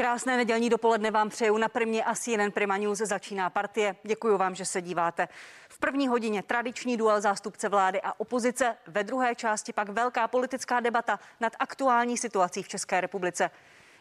[0.00, 3.96] Krásné nedělní dopoledne vám přeju na Primě a CNN Prima News začíná partie.
[4.02, 5.28] Děkuji vám, že se díváte.
[5.68, 10.80] V první hodině tradiční duel zástupce vlády a opozice, ve druhé části pak velká politická
[10.80, 13.50] debata nad aktuální situací v České republice.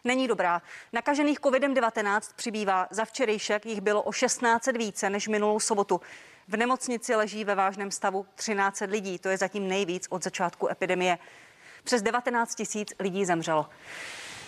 [0.03, 0.61] Není dobrá.
[0.93, 2.87] Nakažených COVID-19 přibývá.
[2.91, 6.01] Za včerejšek jich bylo o 16 více než minulou sobotu.
[6.47, 9.19] V nemocnici leží ve vážném stavu 13 lidí.
[9.19, 11.17] To je zatím nejvíc od začátku epidemie.
[11.83, 13.69] Přes 19 tisíc lidí zemřelo.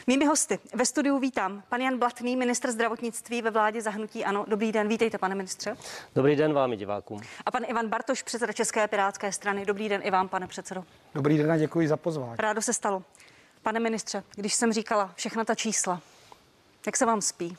[0.08, 4.46] Mými hosty ve studiu vítám pan Jan Blatný, ministr zdravotnictví ve vládě zahnutí Ano.
[4.48, 5.77] Dobrý den, vítejte, pane ministře.
[6.16, 7.22] Dobrý den vám, divákům.
[7.46, 9.66] A pan Ivan Bartoš, předseda České pirátské strany.
[9.66, 10.84] Dobrý den i vám, pane předsedo.
[11.16, 12.36] Dobrý den a děkuji za pozvání.
[12.40, 13.04] Rádo se stalo.
[13.62, 16.02] Pane ministře, když jsem říkala všechna ta čísla,
[16.86, 17.58] jak se vám spí?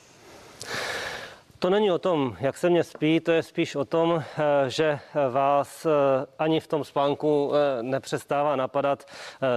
[1.62, 4.98] To není o tom, jak se mě spí, to je spíš o tom, eh, že
[5.30, 5.90] vás eh,
[6.38, 9.06] ani v tom spánku eh, nepřestává napadat,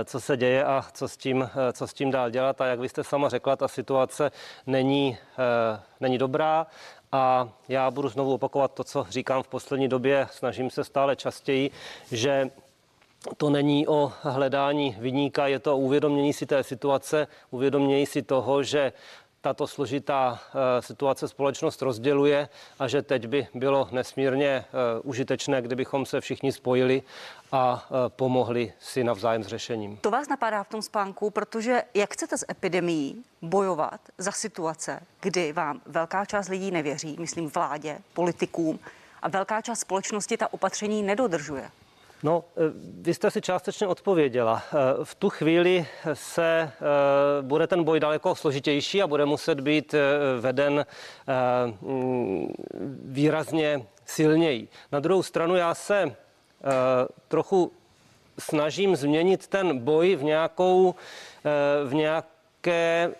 [0.06, 2.62] co se děje a co s tím, co s tím dál dělat.
[2.62, 4.32] A jak vy jste sama řekla, ta situace
[4.68, 5.18] není,
[6.00, 6.68] není dobrá.
[7.12, 11.72] A já budu znovu opakovat to, co říkám v poslední době, snažím se stále častěji,
[12.12, 12.50] že
[13.38, 18.64] to není o hledání vyníka, je to o uvědomění si té situace, uvědomění si toho,
[18.64, 18.94] že
[19.46, 24.66] tato složitá eh, situace společnost rozděluje a že teď by bylo nesmírně eh,
[25.04, 27.04] užitečné, kdybychom se všichni spojili
[27.52, 29.98] a eh, pomohli si navzájem s řešením.
[29.98, 35.54] To vás napadá v tom spánku, protože jak chcete s epidemií bojovat za situace, kdy
[35.54, 38.80] vám velká část lidí nevěří, myslím vládě, politikům,
[39.22, 41.70] a velká část společnosti ta opatření nedodržuje?
[42.26, 42.62] No, eh,
[43.02, 44.64] vy jste si částečně odpověděla.
[44.66, 46.72] Eh, v tu chvíli se eh,
[47.42, 49.96] bude ten boj daleko složitější a bude muset být
[50.40, 50.86] veden
[51.82, 52.54] mm,
[53.04, 54.68] výrazně silněji.
[54.92, 56.16] Na druhou stranu já se
[57.28, 57.72] trochu
[58.40, 60.96] snažím změnit ten boj v nějakou,
[61.86, 63.12] v nějaké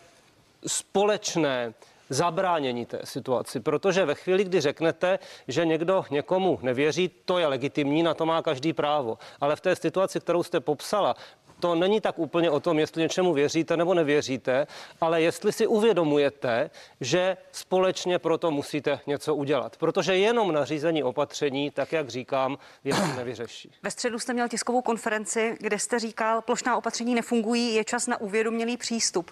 [0.68, 1.74] společné
[2.10, 3.60] zabránění té situaci.
[3.60, 8.42] Protože ve chvíli, kdy řeknete, že někdo někomu nevěří, to je legitimní, na to má
[8.42, 9.18] každý právo.
[9.42, 11.16] Ale v té situaci, kterou jste popsala,
[11.60, 14.68] to není tak úplně o tom, jestli něčemu věříte nebo nevěříte,
[15.02, 16.70] ale jestli si uvědomujete,
[17.02, 19.78] že společně proto musíte něco udělat.
[19.78, 23.72] Protože jenom nařízení opatření, tak jak říkám, věc nevyřeší.
[23.84, 28.22] Ve středu jste měl tiskovou konferenci, kde jste říkal, plošná opatření nefungují, je čas na
[28.22, 29.32] uvědomělý přístup.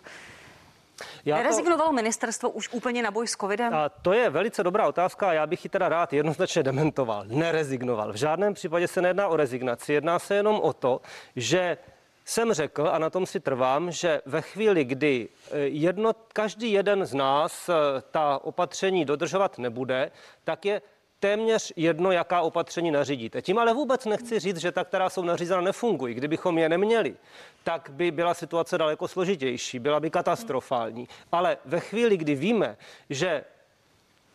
[1.26, 1.94] Já Nerezignovalo to...
[1.94, 3.74] ministerstvo už úplně na boj s covidem?
[3.74, 7.26] A to je velice dobrá otázka já bych ji teda rád jednoznačně dementoval.
[7.28, 8.14] Nerezignoval.
[8.14, 11.02] V žádném případě se nejedná o rezignaci, jedná se jenom o to,
[11.36, 11.78] že
[12.26, 17.06] jsem řekl, a na tom si trvám, že ve chvíli, kdy eh, jedno, každý jeden
[17.06, 17.74] z nás eh,
[18.12, 20.12] ta opatření dodržovat nebude,
[20.44, 20.82] tak je
[21.24, 23.42] téměř jedno, jaká opatření nařídíte.
[23.42, 26.14] Tím ale vůbec nechci říct, že ta, která jsou nařízena, nefungují.
[26.16, 27.16] Kdybychom je neměli,
[27.64, 31.08] tak by byla situace daleko složitější, byla by katastrofální.
[31.32, 32.78] Ale ve chvíli, kdy víme,
[33.10, 33.44] že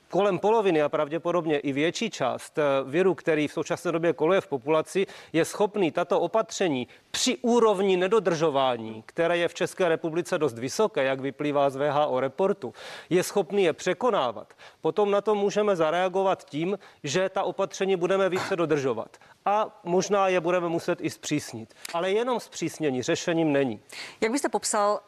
[0.08, 4.46] kolem poloviny a pravděpodobně i větší část eh, viru, který v současné době koluje v
[4.46, 11.04] populaci, je schopný tato opatření při úrovni nedodržování, které je v České republice dost vysoké,
[11.04, 12.74] jak vyplývá z VHO reportu,
[13.10, 18.56] je schopný je překonávat, potom na to můžeme zareagovat tím, že ta opatření budeme více
[18.56, 19.16] dodržovat.
[19.44, 21.74] A možná je budeme muset i zpřísnit.
[21.94, 23.80] Ale jenom zpřísnění řešením není.
[24.20, 25.00] Jak byste popsal,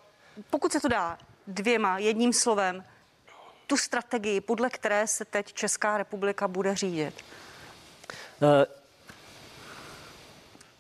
[0.51, 2.85] pokud se to dá dvěma, jedním slovem,
[3.71, 7.15] tu strategii, podle které se teď Česká republika bude řídit?
[8.43, 8.67] Eh,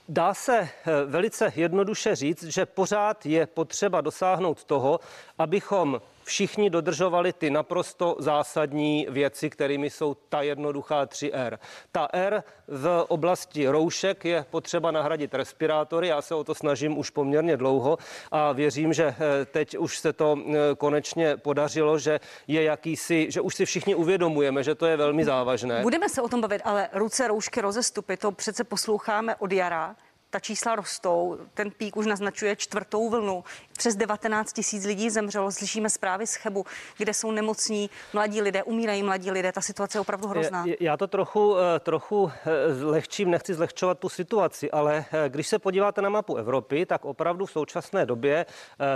[0.08, 0.70] dá se eh,
[1.06, 5.00] velice jednoduše říct, že pořád je potřeba dosáhnout toho,
[5.38, 11.58] abychom všichni dodržovali ty naprosto zásadní věci, kterými jsou ta jednoduchá 3R.
[11.92, 16.08] Ta R v oblasti roušek je potřeba nahradit respirátory.
[16.08, 17.98] Já se o to snažím už poměrně dlouho
[18.30, 23.40] a věřím, že eh, teď už se to eh, konečně podařilo, že je jakýsi, že
[23.40, 25.82] už si všichni uvědomujeme, že to je velmi závažné.
[25.82, 29.96] Budeme se o tom bavit, ale ruce, roušky, rozestupy, to přece posloucháme od jara
[30.30, 33.44] ta čísla rostou, ten pík už naznačuje čtvrtou vlnu.
[33.80, 36.64] Přes 19 tisíc lidí zemřelo, slyšíme zprávy z Chebu,
[36.98, 40.64] kde jsou nemocní mladí lidé, umírají mladí lidé, ta situace je opravdu hrozná.
[40.80, 45.58] Já to trochu, eh, trochu eh, zlehčím, nechci zlehčovat tu situaci, ale eh, když se
[45.58, 48.46] podíváte na mapu Evropy, tak opravdu v současné době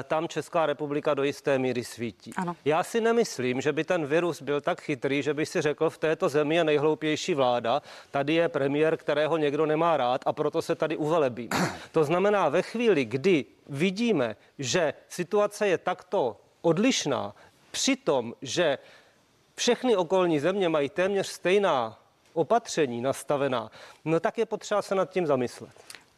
[0.04, 2.32] tam Česká republika do jisté míry svítí.
[2.36, 2.56] Ano.
[2.64, 5.98] Já si nemyslím, že by ten virus byl tak chytrý, že by si řekl, v
[5.98, 10.74] této zemi je nejhloupější vláda, tady je premiér, kterého někdo nemá rád a proto se
[10.74, 11.48] tady uvelil velebím.
[11.92, 17.34] To znamená, ve chvíli, kdy vidíme, že situace je takto odlišná,
[17.70, 18.78] přitom, že
[19.54, 21.98] všechny okolní země mají téměř stejná
[22.32, 23.70] opatření nastavená,
[24.04, 25.72] no tak je potřeba se nad tím zamyslet.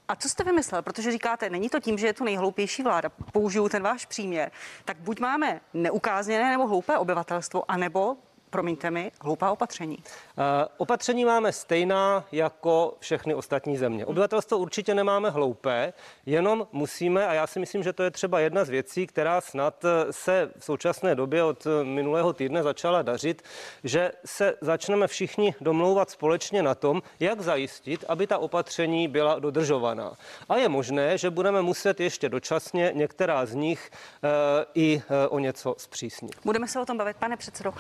[0.09, 0.83] A co jste vymyslel?
[0.83, 3.09] Protože říkáte, není to tím, že je to nejhloupější vláda.
[3.09, 4.51] Použiju ten váš příměr.
[4.85, 8.17] Tak buď máme neukázněné nebo hloupé obyvatelstvo, anebo
[8.57, 9.97] promiňte mi, hloupá opatření.
[9.97, 10.45] Uh,
[10.77, 14.07] opatření máme stejná jako všechny ostatní země.
[14.07, 15.93] Obyvatelstvo určitě nemáme hloupé,
[16.27, 19.85] jenom musíme, a já si myslím, že to je třeba jedna z věcí, která snad
[19.85, 23.43] eh, se v současné době od eh, minulého týdne začala dařit,
[23.85, 30.13] že se začneme všichni domlouvat společně na tom, jak zajistit, aby ta opatření byla dodržovaná.
[30.49, 34.31] A je možné, že budeme muset ještě dočasně některá z nich uh,
[34.75, 36.37] i uh, o něco zpřísnit.
[36.45, 37.73] Budeme se o tom bavit, pane předsedo.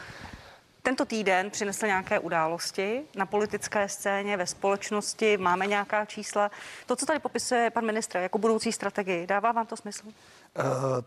[0.87, 6.51] Tento týden přinesl nějaké události na politické scéně, ve společnosti, máme nějaká čísla.
[6.87, 10.07] To, co tady popisuje pan ministr jako budoucí strategii, dává vám to smysl?
[10.07, 10.13] Uh,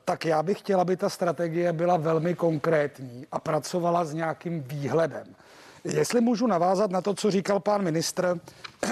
[0.06, 5.36] tak já bych chtěla, aby ta strategie byla velmi konkrétní a pracovala s nějakým výhledem.
[5.84, 8.40] Jestli můžu navázat na to, co říkal pan ministr,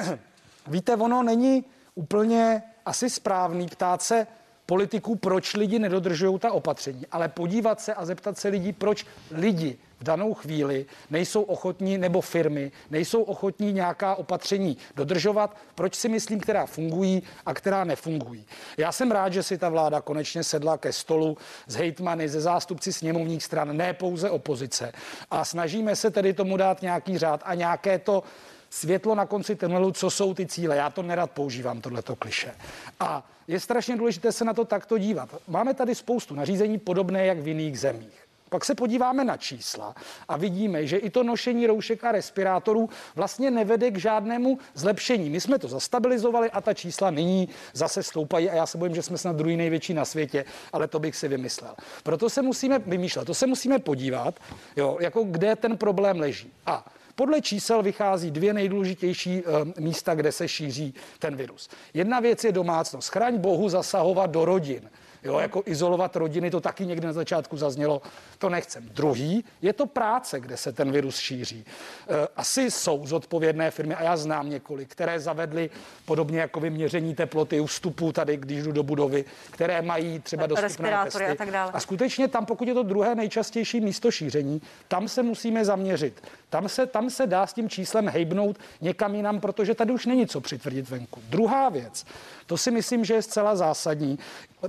[0.68, 4.28] víte, ono není úplně asi správný ptát se
[4.66, 9.78] politiků, proč lidi nedodržují ta opatření, ale podívat se a zeptat se lidí, proč lidi
[10.00, 16.40] v danou chvíli nejsou ochotní, nebo firmy nejsou ochotní nějaká opatření dodržovat, proč si myslím,
[16.40, 18.46] která fungují a která nefungují.
[18.78, 22.94] Já jsem rád, že si ta vláda konečně sedla ke stolu s hejtmany, ze zástupci
[22.94, 24.92] sněmovních stran, ne pouze opozice.
[25.32, 28.24] A snažíme se tedy tomu dát nějaký řád a nějaké to
[28.70, 30.76] světlo na konci tunelu, co jsou ty cíle.
[30.76, 32.56] Já to nerad používám, tohleto kliše.
[33.00, 35.30] A je strašně důležité se na to takto dívat.
[35.48, 38.27] Máme tady spoustu nařízení podobné jak v jiných zemích.
[38.50, 39.96] Pak se podíváme na čísla
[40.28, 45.30] a vidíme, že i to nošení roušek a respirátorů vlastně nevede k žádnému zlepšení.
[45.30, 49.02] My jsme to zastabilizovali a ta čísla nyní zase stoupají a já se bojím, že
[49.02, 51.76] jsme snad druhý největší na světě, ale to bych si vymyslel.
[52.04, 54.40] Proto se musíme vymýšlet, to se musíme podívat,
[54.76, 56.52] jo, jako kde ten problém leží.
[56.66, 56.86] A
[57.16, 61.70] podle čísel vychází dvě nejdůležitější e, místa, kde se šíří ten virus.
[61.94, 63.10] Jedna věc je domácnost.
[63.10, 64.90] Chraň Bohu zasahovat do rodin.
[65.28, 68.02] Jo, jako izolovat rodiny, to taky někde na začátku zaznělo,
[68.38, 68.90] to nechcem.
[68.92, 71.66] Druhý je to práce, kde se ten virus šíří.
[71.66, 75.70] E, asi jsou zodpovědné firmy, a já znám několik, které zavedly
[76.06, 80.98] podobně jako vyměření teploty u vstupu tady, když jdu do budovy, které mají třeba dostupné
[81.04, 81.26] testy.
[81.26, 81.72] A, tak dále.
[81.72, 86.24] a skutečně tam, pokud je to druhé nejčastější místo šíření, tam se musíme zaměřit.
[86.50, 90.28] Tam se, tam se dá s tím číslem hejbnout někam jinam, protože tady už není
[90.28, 91.22] co přitvrdit venku.
[91.30, 92.06] Druhá věc,
[92.46, 94.20] to si myslím, že je zcela zásadní.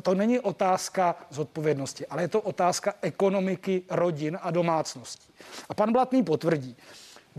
[0.02, 5.28] To není otázka zodpovědnosti, ale je to otázka ekonomiky rodin a domácností.
[5.68, 6.76] A pan Blatný potvrdí,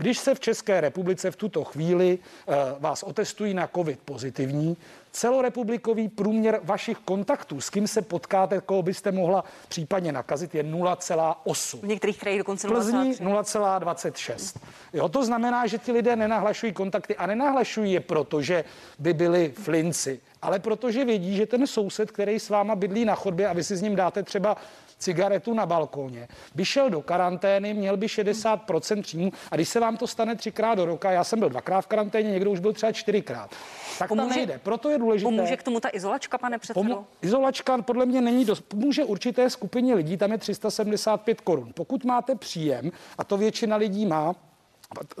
[0.00, 4.76] když se v České republice v tuto chvíli uh, vás otestují na COVID pozitivní,
[5.12, 11.80] celorepublikový průměr vašich kontaktů, s kým se potkáte, koho byste mohla případně nakazit, je 0,8.
[11.80, 14.60] V některých krajích dokonce 0,26.
[14.92, 18.64] Jo, to znamená, že ti lidé nenahlašují kontakty a nenahlašují je proto, že
[18.98, 23.48] by byli flinci, ale protože vědí, že ten soused, který s váma bydlí na chodbě
[23.48, 24.56] a vy si s ním dáte třeba
[25.00, 29.96] cigaretu na balkóně, by šel do karantény, měl by 60% příjmu a když se vám
[29.96, 32.92] to stane třikrát do roka, já jsem byl dvakrát v karanténě, někdo už byl třeba
[32.92, 33.50] čtyřikrát,
[33.98, 34.60] tak pomůže, to nejde.
[34.62, 35.24] Proto je důležité.
[35.30, 36.94] Pomůže k tomu ta izolačka, pane předsedo?
[36.94, 38.60] Pomu- izolačka podle mě není dost.
[38.60, 41.72] Pomůže určité skupině lidí, tam je 375 korun.
[41.74, 44.34] Pokud máte příjem, a to většina lidí má,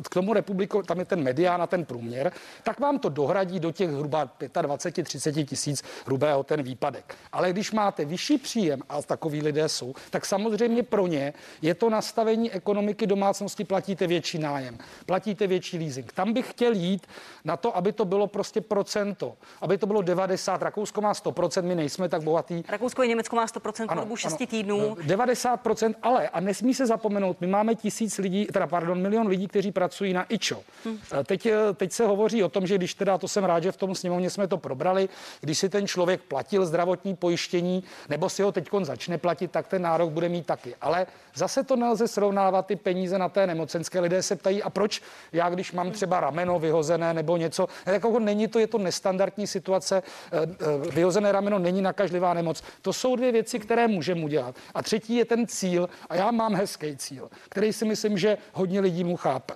[0.04, 3.72] k tomu republiku, tam je ten medián a ten průměr, tak vám to dohradí do
[3.72, 7.14] těch zhruba 25-30 tisíc hrubého ten výpadek.
[7.32, 11.90] Ale když máte vyšší příjem, a takový lidé jsou, tak samozřejmě pro ně je to
[11.90, 16.12] nastavení ekonomiky domácnosti, platíte větší nájem, platíte větší leasing.
[16.12, 17.06] Tam bych chtěl jít
[17.44, 21.74] na to, aby to bylo prostě procento, aby to bylo 90, Rakousko má 100%, my
[21.74, 22.62] nejsme tak bohatý.
[22.68, 24.94] Rakousko i Německo má 100% ano, dobu 6 ano, týdnů.
[24.94, 29.59] 90%, ale a nesmí se zapomenout, my máme tisíc lidí, teda pardon, milion lidí, kteří
[29.60, 30.62] kteří pracují na IČO.
[30.84, 30.98] Hmm.
[31.24, 33.76] Teď, eh, teď se hovoří o tom, že když teda, to jsem rád, že v
[33.76, 35.08] tom sněmovně jsme to probrali,
[35.40, 39.82] když si ten člověk platil zdravotní pojištění, nebo si ho teď začne platit, tak ten
[39.82, 40.74] nárok bude mít taky.
[40.80, 44.00] Ale zase to nelze srovnávat ty peníze na té nemocenské.
[44.00, 45.02] Lidé se ptají, a proč
[45.32, 50.02] já, když mám třeba rameno vyhozené nebo něco, jako není to, je to nestandardní situace,
[50.02, 52.62] eh, eh, vyhozené rameno není nakažlivá nemoc.
[52.82, 54.56] To jsou dvě věci, které můžeme udělat.
[54.74, 58.80] A třetí je ten cíl, a já mám hezký cíl, který si myslím, že hodně
[58.80, 59.49] lidí mu chápe.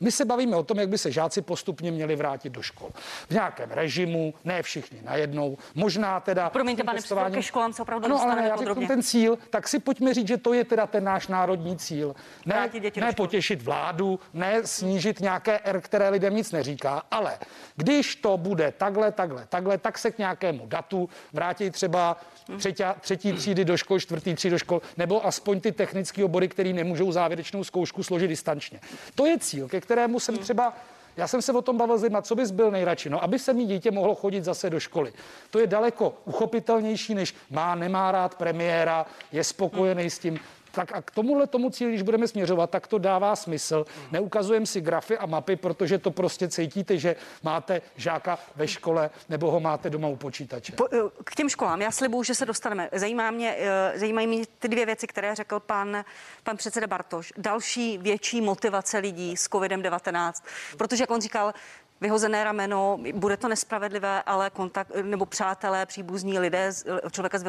[0.00, 2.90] My se bavíme o tom, jak by se žáci postupně měli vrátit do škol.
[3.28, 6.50] V nějakém režimu, ne všichni najednou, možná teda...
[6.50, 8.88] Promiňte, pane předsedo, ke školám se opravdu ano, ale já podrobně.
[8.88, 12.14] ten cíl, tak si pojďme říct, že to je teda ten náš národní cíl.
[12.46, 17.38] Ne, ne potěšit vládu, ne snížit nějaké R, které lidem nic neříká, ale
[17.76, 22.16] když to bude takhle, takhle, takhle, tak se k nějakému datu vrátí třeba
[22.56, 26.72] třetí, třetí třídy do škol, čtvrtý třídy do škol, nebo aspoň ty technické obory, které
[26.72, 28.80] nemůžou závěrečnou zkoušku složit distančně.
[29.14, 30.72] To je cíl, ke kterému jsem třeba
[31.18, 33.10] Já jsem se o tom bavil s lidmi, co bys byl nejradši?
[33.10, 35.12] No, aby se mi dítě mohlo chodit zase do školy.
[35.50, 40.38] To je daleko uchopitelnější, než má, nemá rád premiéra, je spokojený s tím.
[40.72, 43.86] Tak a k tomuhle tomu cíli, když budeme směřovat, tak to dává smysl.
[44.12, 49.50] Neukazujeme si grafy a mapy, protože to prostě cítíte, že máte žáka ve škole nebo
[49.50, 50.72] ho máte doma u počítače.
[50.72, 52.88] Po, eh, k těm školám, já slibuju, že se dostaneme.
[52.92, 56.04] Zajímá mě, eh, zajímají mě ty dvě věci, které řekl pan,
[56.44, 57.32] pan předseda Bartoš.
[57.36, 60.32] Další větší motivace lidí s COVID-19,
[60.76, 61.54] protože jak on říkal,
[62.00, 66.70] vyhozené rameno, bude to nespravedlivé, ale kontakt, nebo přátelé, příbuzní lidé,
[67.10, 67.44] člověka s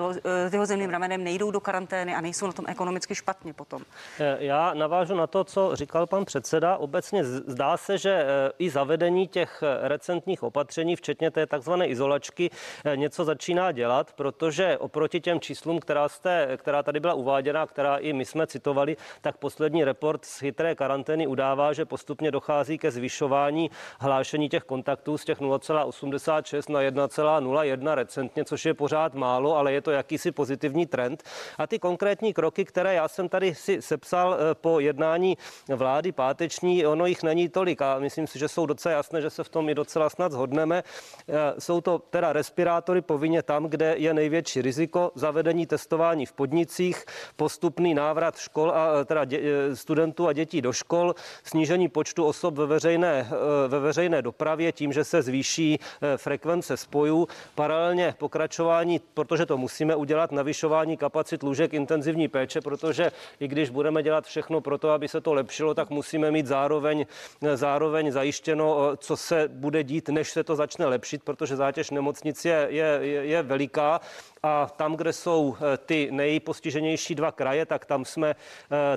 [0.50, 3.82] vyhozeným ramenem nejdou do karantény a nejsou na tom ekonomicky špatně potom.
[4.20, 6.78] Eh, já navážu na to, co říkal pan předseda.
[6.78, 12.50] Obecně zdá se, že eh, i zavedení těch eh, recentních opatření, včetně té takzvané izolačky,
[12.96, 18.14] něco začíná dělat, protože oproti těm číslům, která, jste, která tady byla uváděna, která i
[18.14, 23.72] my jsme citovali, tak poslední report z chytré karantény udává, že postupně dochází ke zvyšování
[24.00, 29.74] hlášení zvýšení těch kontaktů z těch 0,86 na 1,01 recentně, což je pořád málo, ale
[29.74, 31.24] je to jakýsi pozitivní trend.
[31.58, 36.86] A ty konkrétní kroky, které já jsem tady si sepsal eh, po jednání vlády páteční,
[36.86, 39.70] ono jich není tolik a myslím si, že jsou docela jasné, že se v tom
[39.70, 40.84] i docela snad zhodneme.
[40.84, 47.06] Eh, jsou to teda respirátory povinně tam, kde je největší riziko, zavedení testování v podnicích,
[47.36, 52.56] postupný návrat škol a teda dě, eh, studentů a dětí do škol, snížení počtu osob
[52.56, 53.28] ve veřejné,
[53.68, 57.28] ve veřejné dopravě tím, že se zvýší eh, frekvence spojů.
[57.56, 64.04] Paralelně pokračování, protože to musíme udělat, navyšování kapacit lůžek intenzivní péče, protože i když budeme
[64.04, 67.06] dělat všechno pro to, aby se to lepšilo, tak musíme mít zároveň,
[67.42, 71.90] eh, zároveň zajištěno, eh, co se bude dít, než se to začne lepšit, protože zátěž
[71.90, 72.90] nemocnic je, je,
[73.34, 74.00] je veliká
[74.44, 78.36] a tam, kde jsou ty nejpostiženější dva kraje, tak tam jsme,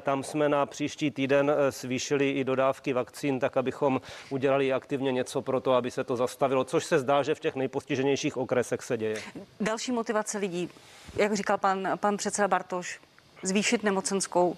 [0.00, 5.60] tam jsme na příští týden zvýšili i dodávky vakcín, tak abychom udělali aktivně něco pro
[5.60, 9.16] to, aby se to zastavilo, což se zdá, že v těch nejpostiženějších okresech se děje.
[9.60, 10.68] Další motivace lidí,
[11.16, 13.00] jak říkal pan, pan předseda Bartoš,
[13.42, 14.56] zvýšit nemocenskou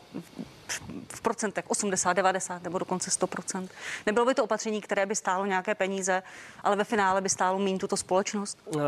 [1.14, 3.68] v procentech 80, 90 nebo dokonce 100%
[4.06, 6.22] Nebylo by to opatření, které by stálo nějaké peníze,
[6.62, 8.58] ale ve finále by stálo méně tuto společnost?
[8.76, 8.80] Eh,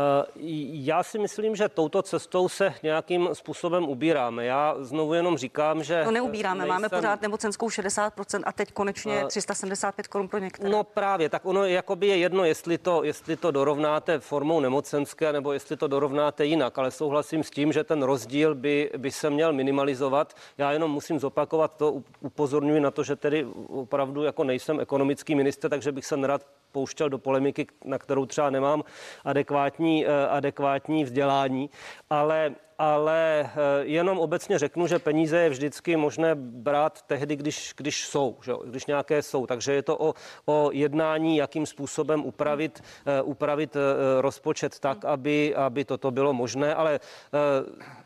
[0.71, 4.45] já si myslím, že touto cestou se nějakým způsobem ubíráme.
[4.45, 6.03] Já znovu jenom říkám, že.
[6.03, 6.75] To neubíráme, nejsem...
[6.75, 10.69] máme pořád nemocenskou 60% a teď konečně 375 eh, korun pro některé.
[10.69, 15.53] No právě, tak ono jakoby je jedno, jestli to, jestli to dorovnáte formou nemocenské nebo
[15.53, 19.53] jestli to dorovnáte jinak, ale souhlasím s tím, že ten rozdíl by, by se měl
[19.53, 20.33] minimalizovat.
[20.57, 25.69] Já jenom musím zopakovat to upozorňuji na to, že tedy opravdu jako nejsem ekonomický minister,
[25.69, 28.83] takže bych se nerad pouštěl do polemiky, na kterou třeba nemám
[29.25, 31.69] adekvátní, eh, adekvátní vzdělání,
[32.09, 33.49] ale ale eh,
[33.81, 38.53] jenom obecně řeknu, že peníze je vždycky možné brát tehdy, když, když jsou, že?
[38.65, 39.45] když nějaké jsou.
[39.45, 40.13] Takže je to o,
[40.45, 42.83] o jednání, jakým způsobem upravit,
[43.21, 43.81] uh, upravit uh,
[44.21, 46.75] rozpočet tak, aby, aby toto bylo možné.
[46.75, 46.99] Ale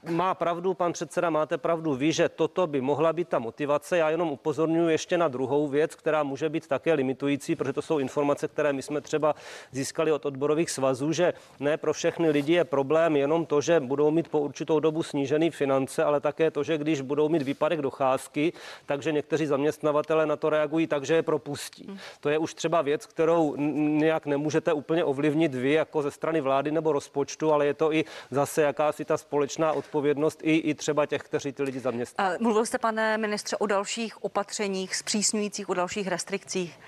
[0.10, 3.98] má pravdu pan předseda, máte pravdu vy, že toto by mohla být ta motivace.
[3.98, 8.00] Já jenom upozorňuji ještě na druhou věc, která může být také limitující, protože to jsou
[8.00, 9.36] informace, které my jsme třeba
[9.72, 14.12] získali od odborových svazů, že ne pro všechny lidi je problém jenom to, že budou
[14.12, 18.54] mít po určitou dobu snížený finance, ale také to, že když budou mít výpadek docházky,
[18.86, 21.86] takže někteří zaměstnavatele na to reagují tak, že je propustí.
[21.88, 21.98] Hmm.
[22.20, 26.72] To je už třeba věc, kterou nějak nemůžete úplně ovlivnit vy jako ze strany vlády
[26.72, 31.22] nebo rozpočtu, ale je to i zase jakási ta společná odpovědnost i, i třeba těch,
[31.22, 32.38] kteří ty lidi zaměstnají.
[32.40, 36.80] Mluvil jste, pane ministře, o dalších opatřeních, zpřísňujících, o dalších restrikcích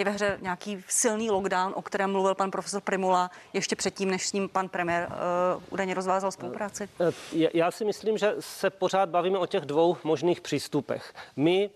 [0.00, 4.28] je ve hře nějaký silný lockdown, o kterém mluvil pan profesor Primula ještě předtím, než
[4.28, 5.08] s ním pan premiér
[5.56, 6.88] uh, údajně rozvázal spolupráci?
[7.00, 7.12] Eh,
[7.44, 11.14] eh, já si myslím, že se pořád bavíme o těch dvou možných přístupech.
[11.36, 11.70] My,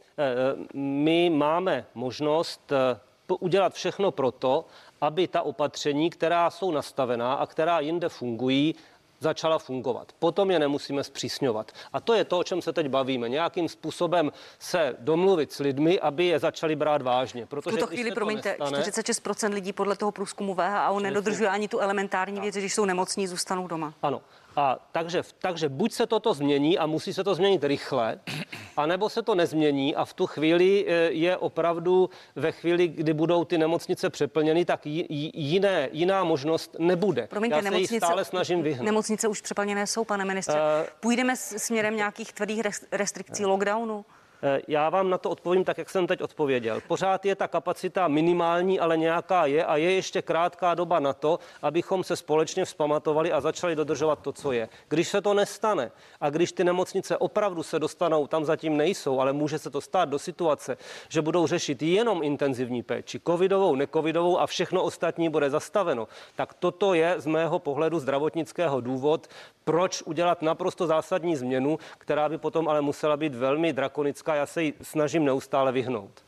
[0.75, 2.73] my máme možnost
[3.41, 4.65] udělat všechno proto,
[5.01, 8.75] aby ta opatření, která jsou nastavená a která jinde fungují,
[9.25, 10.13] začala fungovat.
[10.19, 11.73] Potom je nemusíme zpřísňovat.
[11.93, 13.29] A to je to, o čem se teď bavíme.
[13.29, 17.47] Nějakým způsobem se domluvit s lidmi, aby je začali brát vážně.
[17.47, 21.79] Protože v tuto chvíli, promiňte, nestane, 46% lidí podle toho průzkumu VHO nedodržuje ani tu
[21.79, 23.95] elementární věc, když jsou nemocní, zůstanou doma.
[24.03, 24.21] Ano.
[24.57, 28.21] A takže, takže buď se toto změní a musí se to změnit rychle,
[28.77, 33.45] anebo se to nezmění a v tu chvíli eh, je opravdu ve chvíli, kdy budou
[33.45, 37.27] ty nemocnice přeplněny, tak jiné, jiná možnost nebude.
[37.27, 38.85] Promiňte, Já se nemocnice, stále snažím vyhnout.
[38.85, 40.59] Nemocnice už přeplněné jsou, pane ministře.
[40.59, 44.05] Uh, Půjdeme směrem nějakých tvrdých restrikcí, lockdownu?
[44.47, 46.81] Eh, Já vám na to odpovím tak, jak jsem teď odpověděl.
[46.89, 51.39] Pořád je ta kapacita minimální, ale nějaká je a je ještě krátká doba na to,
[51.63, 54.69] abychom se společně vzpamatovali a začali dodržovat to, co je.
[54.89, 59.33] Když se to nestane a když ty nemocnice opravdu se dostanou, tam zatím nejsou, ale
[59.33, 60.77] může se to stát do situace,
[61.09, 66.95] že budou řešit jenom intenzivní péči, covidovou, necovidovou a všechno ostatní bude zastaveno, tak toto
[66.95, 69.29] je z mého pohledu zdravotnického důvod,
[69.65, 74.34] proč udělat naprosto zásadní změnu, která by potom ale musela být velmi drakonická.
[74.35, 76.25] Já se ji snažím neustále vyhnout.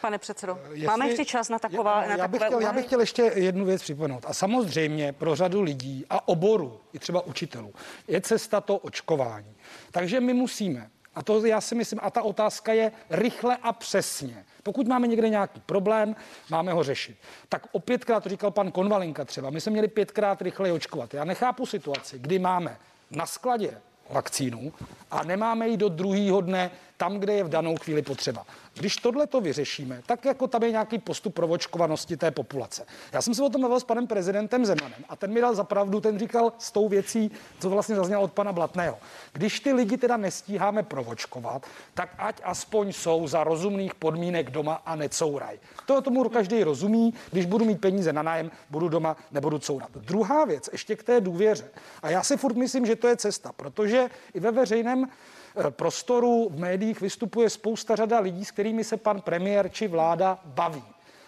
[0.00, 2.86] Pane předsedo, Jestli- máme ještě čas na taková já, na já, bych chtěl, já bych
[2.86, 4.24] chtěl ještě jednu věc připomenout.
[4.28, 7.74] A samozřejmě pro řadu lidí a oboru, i třeba učitelů,
[8.08, 9.54] je cesta to očkování.
[9.90, 14.44] Takže my musíme, a to já si myslím, a ta otázka je rychle a přesně.
[14.62, 16.16] Pokud máme někde nějaký problém,
[16.50, 17.16] máme ho řešit.
[17.48, 21.14] Tak opětkrát, to říkal pan Konvalinka třeba, my jsme měli pětkrát rychleji očkovat.
[21.14, 22.76] Já nechápu situaci, kdy máme
[23.10, 24.72] na skladě vakcínu
[25.10, 28.46] a nemáme ji do druhého dne tam, kde je v danou chvíli potřeba.
[28.74, 32.86] Když tohle to vyřešíme, tak jako tam je nějaký postup pro očkovanosti té populace.
[33.12, 36.00] Já jsem se o tom bavil s panem prezidentem Zemanem a ten mi dal zapravdu,
[36.00, 38.98] ten říkal s tou věcí, co vlastně zaznělo od pana Blatného.
[39.32, 44.96] Když ty lidi teda nestíháme provočkovat, tak ať aspoň jsou za rozumných podmínek doma a
[44.96, 45.58] necouraj.
[45.86, 49.90] To tomu každý rozumí, když budu mít peníze na nájem, budu doma, nebudu courat.
[49.94, 51.70] Druhá věc, ještě k té důvěře.
[52.02, 55.08] A já si furt myslím, že to je cesta, protože i ve veřejném
[55.56, 60.38] eh, prostoru v médiích vystupuje spousta řada lidí, s kterými se pan premiér či vláda
[60.44, 60.84] baví.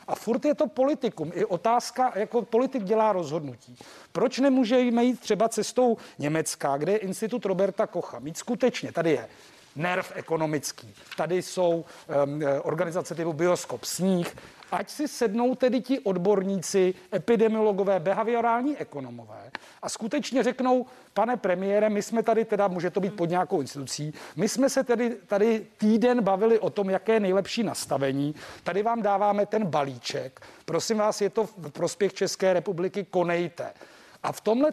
[0.09, 1.33] A furt je to politikum.
[1.35, 3.79] I otázka, jako politik dělá rozhodnutí.
[4.13, 8.19] Proč nemůžeme jít třeba cestou Německa, kde je institut Roberta Kocha?
[8.19, 9.29] Mít skutečně, tady je
[9.77, 10.95] nerv ekonomický.
[11.17, 11.85] Tady jsou
[12.25, 14.37] um, organizace typu Bioskop, Sníh.
[14.73, 19.51] Ať si sednou tedy ti odborníci, epidemiologové, behaviorální ekonomové
[19.83, 24.15] a skutečně řeknou, pane premiére, my jsme tady teda, může to být pod nějakou institucí,
[24.37, 28.35] my jsme se tedy tady týden bavili o tom, jaké je nejlepší nastavení.
[28.63, 30.41] Tady vám dáváme ten balíček.
[30.65, 33.73] Prosím vás, je to v prospěch České republiky, konejte.
[34.27, 34.71] A v tomhle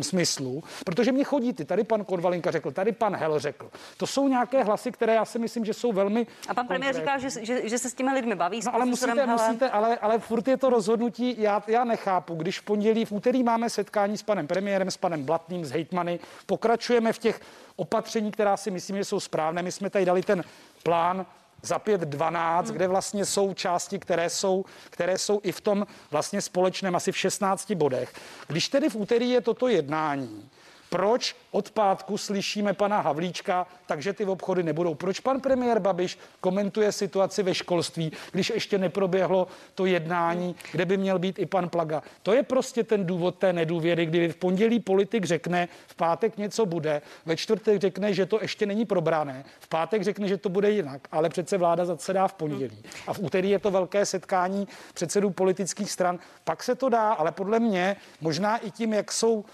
[0.00, 4.28] smyslu, protože mě chodí ty, tady pan Konvalinka řekl, tady pan Hel řekl, to jsou
[4.28, 6.26] nějaké hlasy, které já si myslím, že jsou velmi.
[6.48, 8.60] A pan premiér říká, že, že, že se s těmi lidmi baví.
[8.66, 9.30] No, ale musíte, Helem.
[9.30, 13.42] musíte, ale, ale furt je to rozhodnutí, já, já nechápu, když v pondělí, v úterý
[13.42, 17.40] máme setkání s panem premiérem, s panem Blatným, s hejtmany, pokračujeme v těch
[17.76, 19.62] opatření, která si myslím, že jsou správné.
[19.62, 20.44] My jsme tady dali ten
[20.82, 21.26] plán
[21.66, 22.72] za 5.12, hmm.
[22.72, 27.16] kde vlastně jsou části, které jsou, které jsou i v tom vlastně společném asi v
[27.16, 28.12] 16 bodech.
[28.46, 30.50] Když tedy v úterý je toto jednání,
[30.88, 34.94] proč od pátku slyšíme pana Havlíčka, takže ty obchody nebudou?
[34.94, 40.96] Proč pan premiér Babiš komentuje situaci ve školství, když ještě neproběhlo to jednání, kde by
[40.96, 42.02] měl být i pan Plaga?
[42.22, 46.66] To je prostě ten důvod té nedůvěry, kdy v pondělí politik řekne, v pátek něco
[46.66, 50.70] bude, ve čtvrtek řekne, že to ještě není probrané, v pátek řekne, že to bude
[50.70, 52.82] jinak, ale přece vláda zasedá v pondělí.
[53.06, 56.18] A v úterý je to velké setkání předsedů politických stran.
[56.44, 59.44] Pak se to dá, ale podle mě možná i tím, jak jsou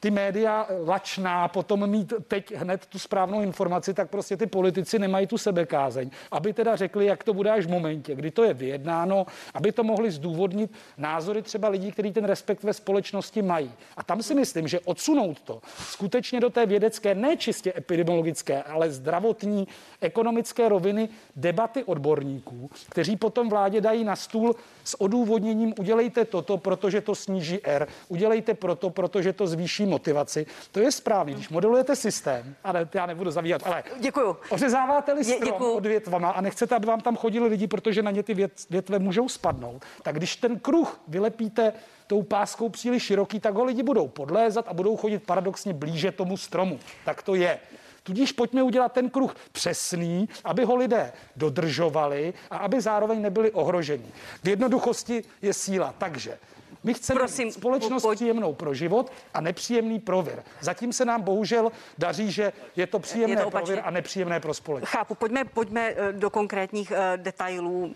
[0.00, 5.26] ty média lačná potom mít teď hned tu správnou informaci, tak prostě ty politici nemají
[5.26, 9.26] tu sebekázeň, aby teda řekli, jak to bude až v momentě, kdy to je vyjednáno,
[9.54, 13.72] aby to mohli zdůvodnit názory třeba lidí, kteří ten respekt ve společnosti mají.
[13.96, 18.90] A tam si myslím, že odsunout to skutečně do té vědecké, ne čistě epidemiologické, ale
[18.90, 19.68] zdravotní,
[20.00, 27.00] ekonomické roviny debaty odborníků, kteří potom vládě dají na stůl s odůvodněním udělejte toto, protože
[27.00, 30.46] to sníží R, udělejte proto, protože to zvýší motivaci.
[30.72, 31.34] To je správný.
[31.34, 34.36] Když modelujete systém, ale já nebudu zavíjat, ale Děkuju.
[34.48, 35.72] ořezáváte-li strom děkuju.
[35.72, 39.28] odvětvama a nechcete, aby vám tam chodili lidi, protože na ně ty vět, větve můžou
[39.28, 41.72] spadnout, tak když ten kruh vylepíte
[42.06, 46.36] tou páskou příliš široký, tak ho lidi budou podlézat a budou chodit paradoxně blíže tomu
[46.36, 46.78] stromu.
[47.04, 47.58] Tak to je.
[48.02, 54.06] Tudíž pojďme udělat ten kruh přesný, aby ho lidé dodržovali a aby zároveň nebyli ohroženi.
[54.42, 55.94] V jednoduchosti je síla.
[55.98, 56.38] Takže
[56.84, 60.42] my chceme Prosím, společnost pojď- příjemnou pro život a nepříjemný pro vir.
[60.60, 64.40] Zatím se nám bohužel daří, že je to příjemné Je to pro vir a nepříjemné
[64.40, 64.90] pro společnost.
[64.90, 67.94] Chápu, pojďme, pojďme eh, do konkrétních eh, detailů.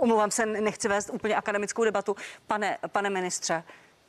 [0.00, 2.16] Omlouvám se, nechci vést úplně akademickou debatu.
[2.46, 3.62] Pane, pane ministře,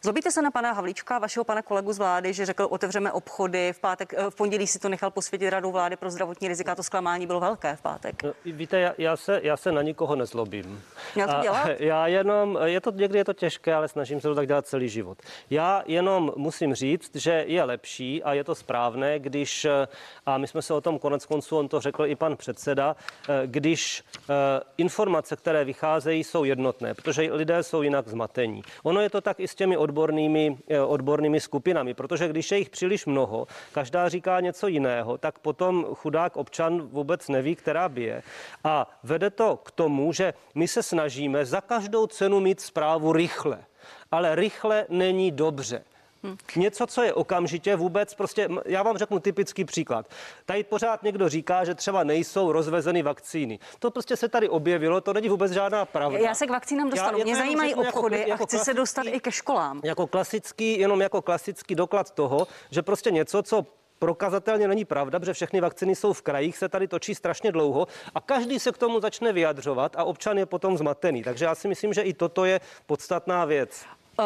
[0.06, 3.74] Zlobíte se na pana Havlíčka, vašeho pana kolegu z vlády, že řekl, otevřeme obchody.
[3.74, 6.76] V pátek, eh, v pondělí si to nechal posvětit radou vlády pro zdravotní rizika.
[6.76, 8.24] To zklamání bylo velké v pátek.
[8.24, 10.84] No, víte, já, já, se, já se na nikoho nezlobím.
[11.16, 11.68] Měl to dělat?
[11.80, 14.90] Já jenom, je to, někdy je to těžké, ale snažím se to tak dělat celý
[14.90, 15.18] život.
[15.50, 19.68] Já jenom musím říct, že je lepší a je to správné, když,
[20.26, 22.96] a my jsme se o tom konec konců, on to řekl i pan předseda,
[23.30, 24.34] eh, když eh,
[24.78, 28.64] informace, které vycházejí, jsou jednotné, protože lidé jsou jinak zmatení.
[28.84, 32.58] Ono je to tak i s těmi odborníky odbornými, eh, odbornými skupinami, protože když je
[32.58, 38.24] jich příliš mnoho, každá říká něco jiného, tak potom chudák občan vůbec neví, která bije.
[38.64, 43.66] A vede to k tomu, že my se snažíme za každou cenu mít zprávu rychle.
[44.12, 45.84] Ale rychle není dobře.
[46.56, 50.06] Něco, co je okamžitě vůbec, prostě, já vám řeknu typický příklad.
[50.46, 53.60] Tady pořád někdo říká, že třeba nejsou rozvezeny vakcíny.
[53.80, 56.18] To prostě se tady objevilo, to není vůbec žádná pravda.
[56.20, 57.18] Já se k vakcínám dostanu.
[57.18, 59.82] Já- Mě zajímají jako obchody a jako chci se dostat klasický- i ke školám.
[59.84, 63.66] Jako klasický, jenom jako klasický doklad toho, že prostě něco, co
[64.00, 68.22] prokazatelně není pravda, protože všechny vakcíny jsou v krajích, se tady točí strašně dlouho a
[68.22, 71.24] každý se k tomu začne vyjadřovat a občan je potom zmatený.
[71.24, 73.86] Takže já si myslím, že i toto je podstatná věc.
[74.20, 74.26] Uh,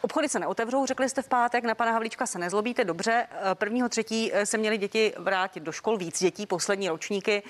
[0.00, 2.84] Obchody se neotevřou, řekli jste v pátek, na pana Havlíčka se nezlobíte.
[2.84, 7.42] Dobře, Eh, prvního třetí eh, se měli děti vrátit do škol, víc dětí, poslední ročníky.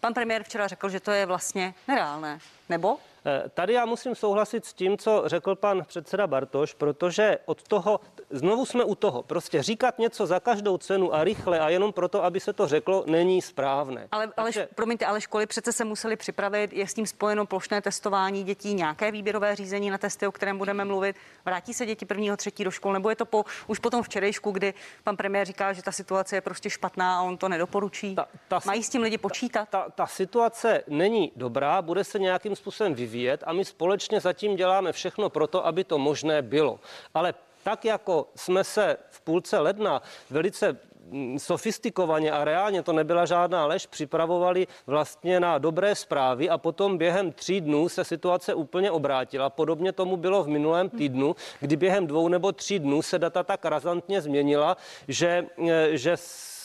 [0.00, 2.38] Pan premiér včera řekl, že to je vlastně nereálné.
[2.68, 2.96] Nebo?
[3.26, 8.00] Eh, Tady já musím souhlasit s tím, co řekl pan předseda Bartoš, protože od toho,
[8.30, 12.24] znovu jsme u toho, prostě říkat něco za každou cenu a rychle a jenom proto,
[12.24, 14.08] aby se to řeklo, není správné.
[14.12, 17.80] Ale, ale Takže- promiňte, ale školy přece se museli připravit, je s tím spojeno plošné
[17.82, 21.16] testování dětí, nějaké výběrové řízení na testy, o kterém budeme mluvit.
[21.44, 24.74] Vrátí se děti prvního třetí do škol, nebo je to po, už potom včerejšku, kdy
[25.04, 28.14] pan premiér říká, že ta situace je prostě špatná a on to nedoporučí?
[28.14, 29.68] Ta- ta- Mají s tím lidi počítat?
[29.68, 34.92] ta, ta situace není dobrá, bude se nějakým způsobem vyvíjet a my společně zatím děláme
[34.92, 36.80] všechno pro to, aby to možné bylo.
[37.14, 40.76] Ale tak jako jsme se v půlce ledna velice
[41.10, 46.98] mm, sofistikovaně a reálně, to nebyla žádná lež, připravovali vlastně na dobré zprávy a potom
[46.98, 49.50] během tří dnů se situace úplně obrátila.
[49.50, 53.64] Podobně tomu bylo v minulém týdnu, kdy během dvou nebo tří dnů se data tak
[53.64, 54.76] razantně změnila,
[55.08, 56.16] že, eh, že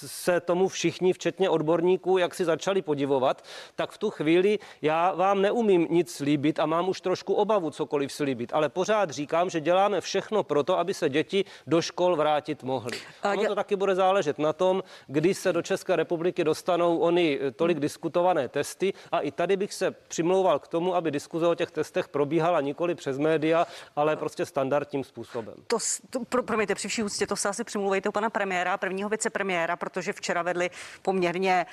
[0.07, 3.43] se tomu všichni, včetně odborníků, jak si začali podivovat,
[3.75, 8.11] tak v tu chvíli já vám neumím nic slíbit a mám už trošku obavu cokoliv
[8.11, 12.63] slíbit, ale pořád říkám, že děláme všechno pro to, aby se děti do škol vrátit
[12.63, 12.97] mohly.
[13.23, 17.39] A Ono to taky bude záležet na tom, kdy se do České republiky dostanou oni
[17.41, 21.55] eh, tolik diskutované testy a i tady bych se přimlouval k tomu, aby diskuze o
[21.55, 25.53] těch testech probíhala nikoli přes média, ale prostě standardním způsobem.
[25.67, 25.77] To,
[26.09, 29.75] to pro, promiňte, při vší úctě, to se asi přimluvejte u pana premiéra, prvního vicepremiéra,
[29.89, 30.69] protože včera vedli
[31.01, 31.65] poměrně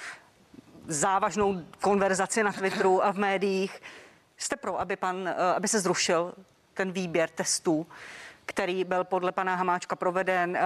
[0.86, 3.82] závažnou konverzaci na Twitteru a v médiích.
[4.38, 6.34] Jste pro, aby, pan, eh, aby se zrušil
[6.74, 7.86] ten výběr testů,
[8.46, 10.60] který byl podle pana Hamáčka proveden, eh,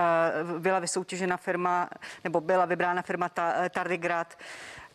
[0.58, 1.88] byla vysoutěžena firma,
[2.24, 4.38] nebo byla vybrána firma eh, Tardigrad,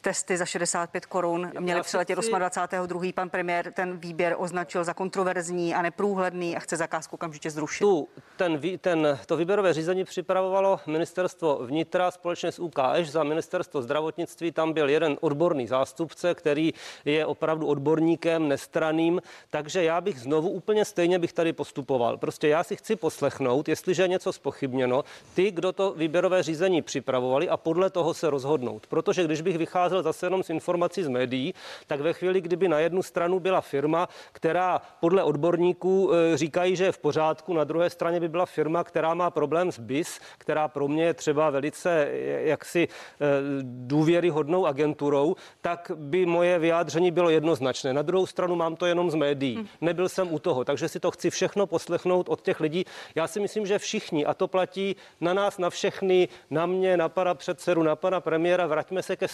[0.05, 3.13] testy za 65 korun měly si přiletět chci- 28.2.
[3.13, 7.83] Pan premiér ten výběr označil za kontroverzní a neprůhledný a chce zakázku okamžitě zrušit.
[7.83, 14.51] Tu, ten, ten, to výběrové řízení připravovalo ministerstvo vnitra společně s UKŠ za ministerstvo zdravotnictví.
[14.51, 16.73] Tam byl jeden odborný zástupce, který
[17.05, 19.21] je opravdu odborníkem, nestraným.
[19.49, 22.17] Takže já bych znovu úplně stejně bych tady postupoval.
[22.17, 27.49] Prostě já si chci poslechnout, jestliže je něco spochybněno, ty, kdo to výběrové řízení připravovali
[27.49, 28.87] a podle toho se rozhodnout.
[28.87, 31.53] Protože když bych vycházel zase jenom z informací z médií,
[31.87, 36.85] tak ve chvíli, kdyby na jednu stranu byla firma, která podle odborníků eh, říkají, že
[36.85, 40.67] je v pořádku, na druhé straně by byla firma, která má problém s BIS, která
[40.67, 43.25] pro mě je třeba velice eh, jaksi eh,
[43.61, 47.93] důvěryhodnou agenturou, tak by moje vyjádření bylo jednoznačné.
[47.93, 49.69] Na druhou stranu mám to jenom z médií.
[49.81, 52.85] Nebyl jsem u toho, takže si to chci všechno poslechnout od těch lidí.
[53.15, 57.09] Já si myslím, že všichni, a to platí na nás, na všechny, na mě, na
[57.09, 59.27] pana předsedu, na pana premiéra, vraťme se ke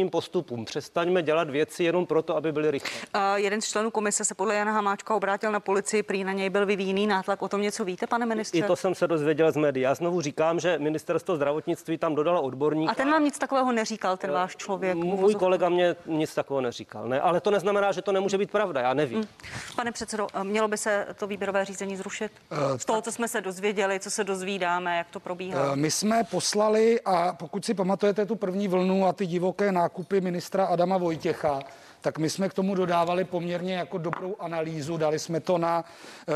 [0.00, 0.64] standardním postupům.
[0.64, 2.90] Přestaňme dělat věci jenom proto, aby byly rychle.
[3.14, 6.50] A jeden z členů komise se podle Jana Hamáčka obrátil na policii, prý na něj
[6.50, 7.42] byl vyvíjený nátlak.
[7.42, 8.58] O tom něco víte, pane ministře?
[8.58, 9.82] I to jsem se dozvěděl z médií.
[9.82, 12.92] Já znovu říkám, že ministerstvo zdravotnictví tam dodalo odborníka.
[12.92, 14.96] A ten vám nic takového neříkal, ten váš člověk?
[14.96, 17.08] Můj kolega mě nic takového neříkal.
[17.08, 18.80] Ne, ale to neznamená, že to nemůže být pravda.
[18.80, 19.28] Já nevím.
[19.76, 22.32] Pane předsedo, mělo by se to výběrové řízení zrušit?
[22.76, 25.72] Z toho, co jsme se dozvěděli, co se dozvídáme, jak to probíhá?
[25.72, 29.89] Eh, My jsme poslali, a pokud si pamatujete tu první vlnu a ty divoké nákupy
[30.20, 31.60] ministra Adama Vojtěcha,
[32.00, 34.96] tak my jsme k tomu dodávali poměrně jako dobrou analýzu.
[34.96, 35.84] Dali jsme to na,
[36.28, 36.32] eh,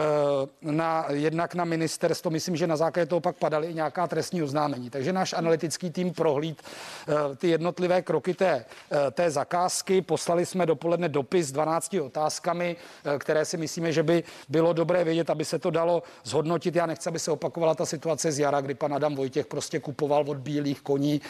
[0.60, 2.30] na jednak na ministerstvo.
[2.30, 4.90] Myslím, že na základě toho pak padaly i nějaká trestní oznámení.
[4.90, 10.02] Takže náš analytický tým prohlíd eh, ty jednotlivé kroky té, eh, té zakázky.
[10.02, 12.76] Poslali jsme dopoledne dopis s 12 otázkami,
[13.18, 16.76] které si myslíme, že by bylo dobré vědět, aby se to dalo zhodnotit.
[16.76, 20.24] Já nechci, aby se opakovala ta situace z jara, kdy pan Adam Vojtěch prostě kupoval
[20.26, 21.20] od bílých koní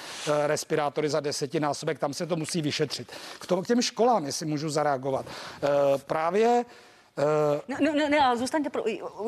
[0.47, 1.99] respirátory za desetinásobek.
[1.99, 3.13] Tam se to musí vyšetřit.
[3.41, 5.27] K, tomu, k těm školám, jestli můžu zareagovat.
[5.63, 5.69] Eh,
[6.07, 6.65] Právě
[7.69, 8.85] No, no, no, ne, ale zůstaňte, pro,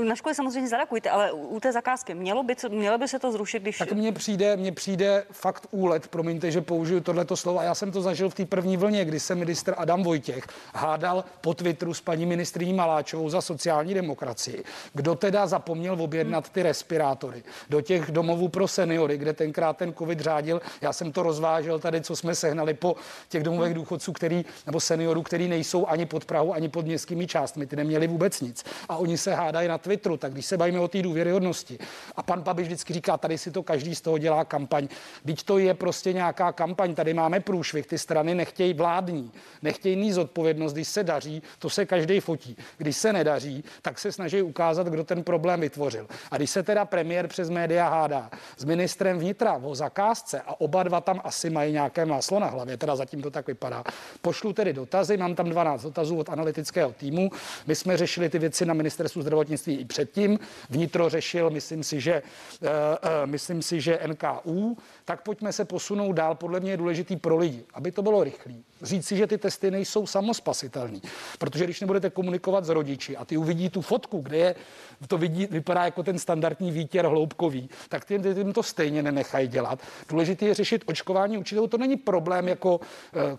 [0.08, 3.62] na škole samozřejmě zareagujte, ale u té zakázky mělo by, mělo by se to zrušit,
[3.62, 3.78] když...
[3.78, 7.58] Tak mně přijde, mně přijde fakt úlet, promiňte, že použiju tohleto slovo.
[7.58, 11.24] A já jsem to zažil v té první vlně, kdy se ministr Adam Vojtěch hádal
[11.40, 14.64] po Twitteru s paní ministriní Maláčovou za sociální demokracii.
[14.94, 20.20] Kdo teda zapomněl objednat ty respirátory do těch domovů pro seniory, kde tenkrát ten covid
[20.20, 20.60] řádil.
[20.80, 22.96] Já jsem to rozvážel tady, co jsme sehnali po
[23.28, 27.66] těch domovech důchodců, který, nebo seniorů, který nejsou ani pod Prahou, ani pod městskými částmi.
[27.76, 28.64] Neměli vůbec nic.
[28.88, 30.16] A oni se hádají na Twitteru.
[30.16, 31.78] Tak když se bavíme o té důvěryhodnosti.
[32.16, 34.88] A pan Babiš vždycky říká, tady si to každý z toho dělá kampaň.
[35.26, 36.94] Teď to je prostě nějaká kampaň.
[36.94, 37.86] Tady máme průšvih.
[37.86, 40.72] Ty strany nechtějí vládní, nechtějí mít zodpovědnost.
[40.72, 42.56] Když se daří, to se každý fotí.
[42.78, 46.06] Když se nedaří, tak se snaží ukázat, kdo ten problém vytvořil.
[46.30, 50.82] A když se teda premiér přes média hádá s ministrem vnitra o zakázce a oba
[50.82, 53.84] dva tam asi mají nějaké máslo na hlavě, teda zatím to tak vypadá.
[54.22, 57.30] Pošlu tedy dotazy, mám tam 12 dotazů od analytického týmu.
[57.66, 60.38] My jsme řešili ty věci na ministerstvu zdravotnictví i předtím.
[60.70, 62.22] Vnitro řešil, myslím si, že,
[62.62, 64.78] uh, uh, myslím si, že NKU.
[65.04, 66.34] Tak pojďme se posunout dál.
[66.34, 68.54] Podle mě je důležitý pro lidi, aby to bylo rychlé.
[68.82, 70.98] Říct si, že ty testy nejsou samospasitelné.
[71.38, 74.54] Protože když nebudete komunikovat s rodiči a ty uvidí tu fotku, kde je,
[75.08, 79.78] to vidí, vypadá jako ten standardní výtěr hloubkový, tak ty jim to stejně nenechají dělat.
[80.08, 81.66] Důležité je řešit očkování učitelů.
[81.66, 82.82] To není problém jako uh,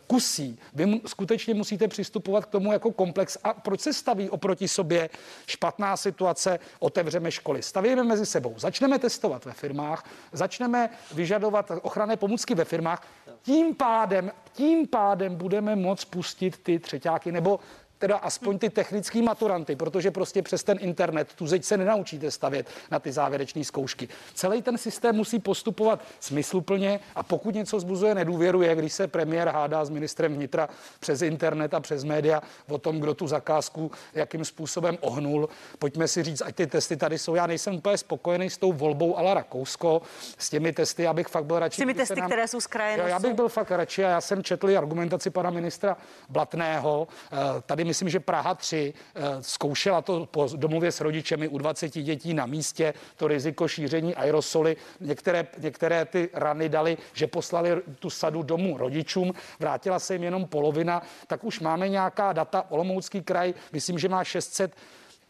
[0.08, 0.60] kusí.
[0.74, 3.38] Vy skutečně musíte přistupovat k tomu jako komplex.
[3.44, 5.10] A proč se staví oproti sobě
[5.48, 6.60] špatná situace?
[6.80, 7.62] Otevřeme školy.
[7.64, 8.54] Stavíme mezi sebou.
[8.58, 13.08] Začneme testovat ve firmách, začneme vyžadovat ochranné pomůcky ve firmách.
[13.42, 17.60] Tím pádem, tím pádem budeme moct pustit ty třetíáky nebo
[18.00, 22.68] teda aspoň ty technický maturanty, protože prostě přes ten internet tu zeď se nenaučíte stavět
[22.92, 24.08] na ty závěrečné zkoušky.
[24.34, 29.48] Celý ten systém musí postupovat smysluplně a pokud něco zbuzuje nedůvěru, je, když se premiér
[29.50, 34.46] hádá s ministrem vnitra přes internet a přes média o tom, kdo tu zakázku jakým
[34.46, 35.50] způsobem ohnul.
[35.80, 37.36] Pojďme si říct, ať ty testy tady jsou.
[37.36, 40.02] Já nejsem úplně spokojený s tou volbou ala Rakousko,
[40.38, 41.76] s těmi testy, abych fakt byl radši.
[41.76, 43.28] S těmi testy, které jsou z kraje Jo, já nosu.
[43.28, 45.98] bych byl fakt radši a já jsem četl argumentaci pana ministra
[46.30, 47.08] Blatného.
[47.32, 51.90] Eh, Tady myslím, že Praha 3 eh, zkoušela to po domově s rodičemi u 20
[51.90, 54.78] dětí na místě, to riziko šíření aerosoly.
[55.00, 57.70] Některé, některé ty rany dali, že poslali
[58.00, 62.66] tu sadu domů rodičům, vrátila se jim jenom polovina, tak už máme nějaká data.
[62.70, 64.76] Olomoucký kraj, myslím, že má 600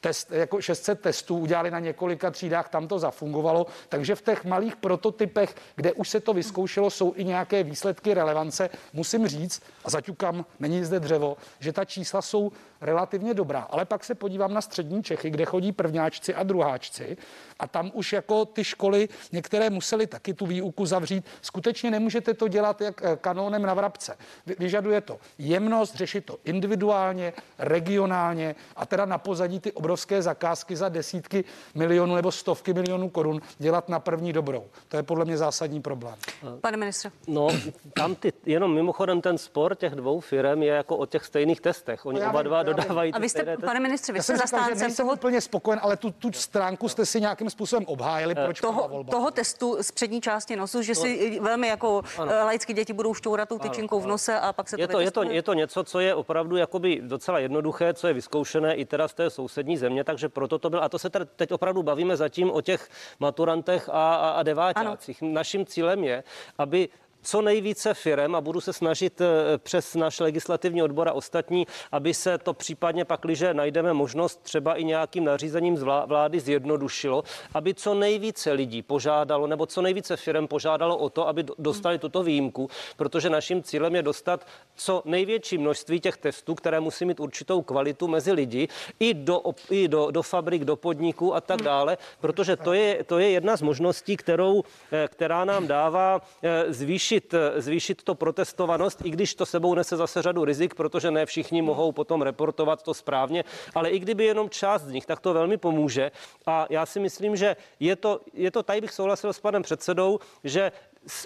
[0.01, 4.75] test, jako 600 testů udělali na několika třídách, tam to zafungovalo, takže v těch malých
[4.75, 8.69] prototypech, kde už se to vyzkoušelo, jsou i nějaké výsledky relevance.
[8.93, 14.03] Musím říct, a zaťukám, není zde dřevo, že ta čísla jsou relativně dobrá, ale pak
[14.03, 17.17] se podívám na střední Čechy, kde chodí prvňáčci a druháčci
[17.59, 21.25] a tam už jako ty školy některé museli taky tu výuku zavřít.
[21.41, 24.17] Skutečně nemůžete to dělat jak eh, kanónem na vrabce.
[24.45, 29.71] Vy- Vyžaduje to jemnost, řešit to individuálně, regionálně a teda na pozadí ty
[30.19, 31.43] zakázky za desítky
[31.75, 34.63] milionů nebo stovky milionů korun dělat na první dobrou.
[34.87, 36.15] To je podle mě zásadní problém.
[36.61, 37.47] Pane ministře, No,
[37.93, 42.05] tam ty, jenom mimochodem ten spor těch dvou firm je jako o těch stejných testech.
[42.05, 45.13] Oni No oba dva dodávají a ty vy jste, pane ministře, vy jste zastáncem toho,
[45.13, 49.11] úplně spokojen, ale tu, tu stránku jste si nějakým způsobem obhájili, proč padla toho, volba.
[49.11, 53.49] toho testu z přední části nosu, že si velmi jako eh, laicky děti budou šťourat
[53.49, 55.83] tou tyčinkou v nose a pak se to Je to, je, to, je to něco,
[55.83, 60.03] co je opravdu jakoby docela jednoduché, co je vyzkoušené i teda z té sousední země,
[60.03, 64.15] takže proto to bylo, a to se teď opravdu bavíme zatím o těch maturantech a,
[64.15, 65.21] a, a deváťácích.
[65.21, 66.23] Naším cílem je,
[66.57, 66.89] aby
[67.27, 72.13] co nejvíce firem a budu se snažit eh, přes náš legislativní odbor a ostatní, aby
[72.13, 77.73] se to případně pakliže najdeme možnost třeba i nějakým nařízením z vlá- vlády zjednodušilo, aby
[77.73, 82.23] co nejvíce lidí požádalo nebo co nejvíce firem požádalo o to, aby do- dostali tuto
[82.23, 87.61] výjimku, protože naším cílem je dostat co největší množství těch testů, které musí mít určitou
[87.61, 88.67] kvalitu mezi lidi
[88.99, 93.19] i do, i do, do fabrik, do podniků a tak dále, protože to je, to
[93.19, 96.73] je jedna z možností, kterou, eh, která nám dává eh,
[97.17, 101.25] zvýšit, eh, zvýšit to protestovanost, i když to sebou nese zase řadu rizik, protože ne
[101.25, 103.43] všichni mohou potom reportovat to správně,
[103.75, 106.11] ale i kdyby jenom část z nich, tak to velmi pomůže.
[106.45, 110.19] A já si myslím, že je to, je to tady bych souhlasil s panem předsedou,
[110.43, 110.71] že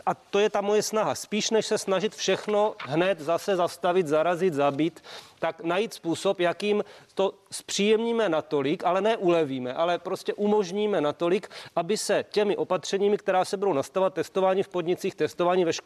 [0.06, 1.15] a to je ta moje snaha.
[1.15, 5.04] Spíš než se snažit všechno hned zase zastavit, zarazit, zabít,
[5.39, 11.97] tak najít způsob, jakým to zpříjemníme natolik, ale ne ulevíme, ale prostě umožníme natolik, aby
[11.97, 15.80] se těmi opatřeními, která se budou nastavovat, testování v podnicích, testování ve školách,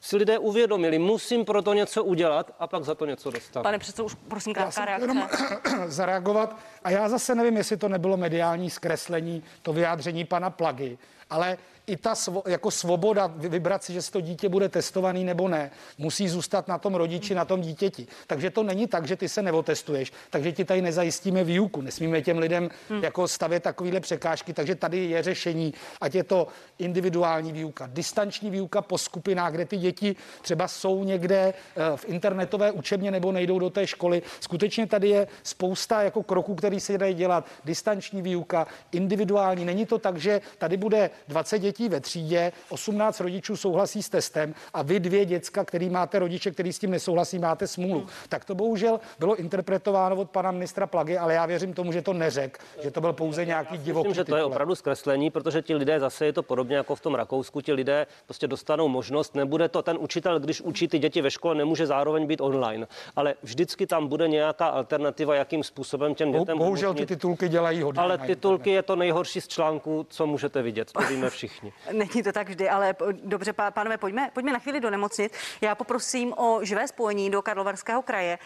[0.00, 3.62] si lidé uvědomili, musím pro to něco udělat a pak za to něco dostat.
[3.62, 5.04] Pane předsedo, už prosím krátká jsem reakce.
[5.04, 5.28] jenom
[5.86, 6.56] zareagovat.
[6.84, 10.98] A já zase nevím, jestli to nebylo mediální zkreslení, to vyjádření pana Plagy,
[11.30, 15.70] ale i ta svo, jako svoboda vybrat si, že to dítě bude testovaný nebo ne,
[15.98, 18.06] musí zůstat na tom rodiči, na tom dítěti.
[18.26, 21.80] Takže to není tak, že ty se neotestuješ, takže ti tady nezajistíme výuku.
[21.80, 23.04] Nesmíme těm lidem hmm.
[23.04, 26.46] jako stavět takovéhle překážky, takže tady je řešení, ať je to
[26.78, 32.72] individuální výuka, distanční výuka po skupinách, kde ty děti třeba jsou někde eh, v internetové
[32.72, 34.22] učebně nebo nejdou do té školy.
[34.40, 37.46] Skutečně tady je spousta jako kroků, který se dají dělat.
[37.64, 39.64] Distanční výuka, individuální.
[39.64, 44.54] Není to tak, že tady bude 20 dětí ve třídě, 18 rodičů souhlasí s testem
[44.74, 48.00] a vy dvě děcka, který máte rodiče, který s tím nesouhlasí, máte smůlu.
[48.00, 48.08] Hmm.
[48.28, 52.12] Tak to bohužel bylo interpretováno od pana ministra Plagy, ale já věřím tomu, že to
[52.12, 55.74] neřek, že to byl pouze nějaký divoký Myslím, že to je opravdu zkreslení, protože ti
[55.74, 59.68] lidé zase je to podobně jako v tom Rakousku, ti lidé prostě dostanou možnost, nebude
[59.68, 62.86] to ten učitel, když učí ty děti ve škole, nemůže zároveň být online,
[63.16, 66.58] ale vždycky tam bude nějaká alternativa, jakým způsobem těm dětem.
[66.58, 68.02] Bohužel ty titulky dělají hodně.
[68.02, 71.65] Ale titulky je to nejhorší z článku, co můžete vidět, to víme všichni.
[71.92, 75.32] Není to tak vždy, ale dobře, pánové, pojďme, pojďme na chvíli do nemocnic.
[75.60, 78.38] Já poprosím o živé spojení do Karlovarského kraje.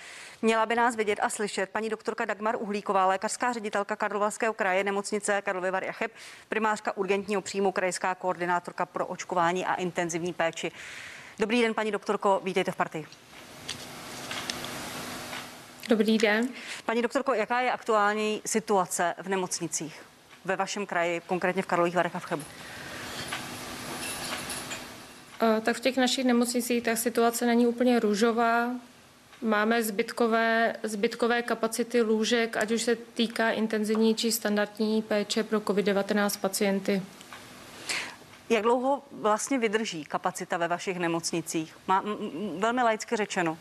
[0.43, 5.43] Měla by nás vidět a slyšet paní doktorka Dagmar Uhlíková, lékařská ředitelka Karlovarského kraje, nemocnice
[5.43, 6.13] Karlovy Vary a Cheb,
[6.49, 10.73] primářka urgentního příjmu, krajská koordinátorka pro očkování a intenzivní péči.
[11.39, 13.07] Dobrý den, paní doktorko, vítejte v partii.
[15.89, 16.49] Dobrý den.
[16.87, 20.03] Paní doktorko, jaká je aktuální situace v nemocnicích
[20.45, 22.45] ve vašem kraji, konkrétně v Karlových Varech a v Chebu?
[25.43, 28.71] Eh, tak v těch našich nemocnicích ta situace není úplně růžová.
[29.43, 36.41] Máme zbytkové, zbytkové kapacity lůžek, ať už se týká intenzivní či standardní péče pro COVID-19
[36.41, 37.03] pacienty.
[38.49, 41.77] Jak dlouho vlastně vydrží kapacita ve vašich nemocnicích?
[41.89, 42.17] Má, m,
[42.61, 43.59] velmi laicky řečeno.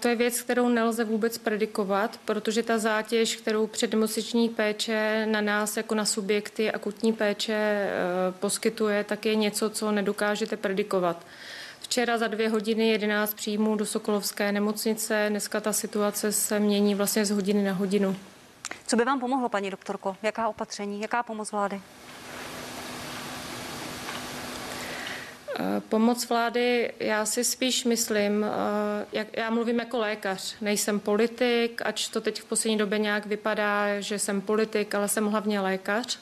[0.00, 5.76] To je věc, kterou nelze vůbec predikovat, protože ta zátěž, kterou přednemocniční péče na nás
[5.76, 7.90] jako na subjekty akutní péče eh,
[8.40, 11.26] poskytuje, tak je něco, co nedokážete predikovat.
[11.80, 17.24] Včera za dvě hodiny 11 příjmů do Sokolovské nemocnice, dneska ta situace se mění vlastně
[17.24, 18.16] z hodiny na hodinu.
[18.86, 20.16] Co by vám pomohlo, paní doktorko?
[20.22, 21.80] Jaká opatření, jaká pomoc vlády?
[25.88, 32.08] Pomoc vlády, já si spíš myslím, eh, jak já mluvím jako lékař, nejsem politik, ač
[32.08, 36.18] to teď v poslední době nějak vypadá, že jsem politik, ale jsem hlavně lékař.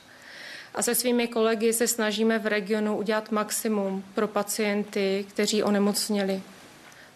[0.74, 6.42] A se svými kolegy se snažíme v regionu udělat maximum pro pacienty, kteří onemocněli.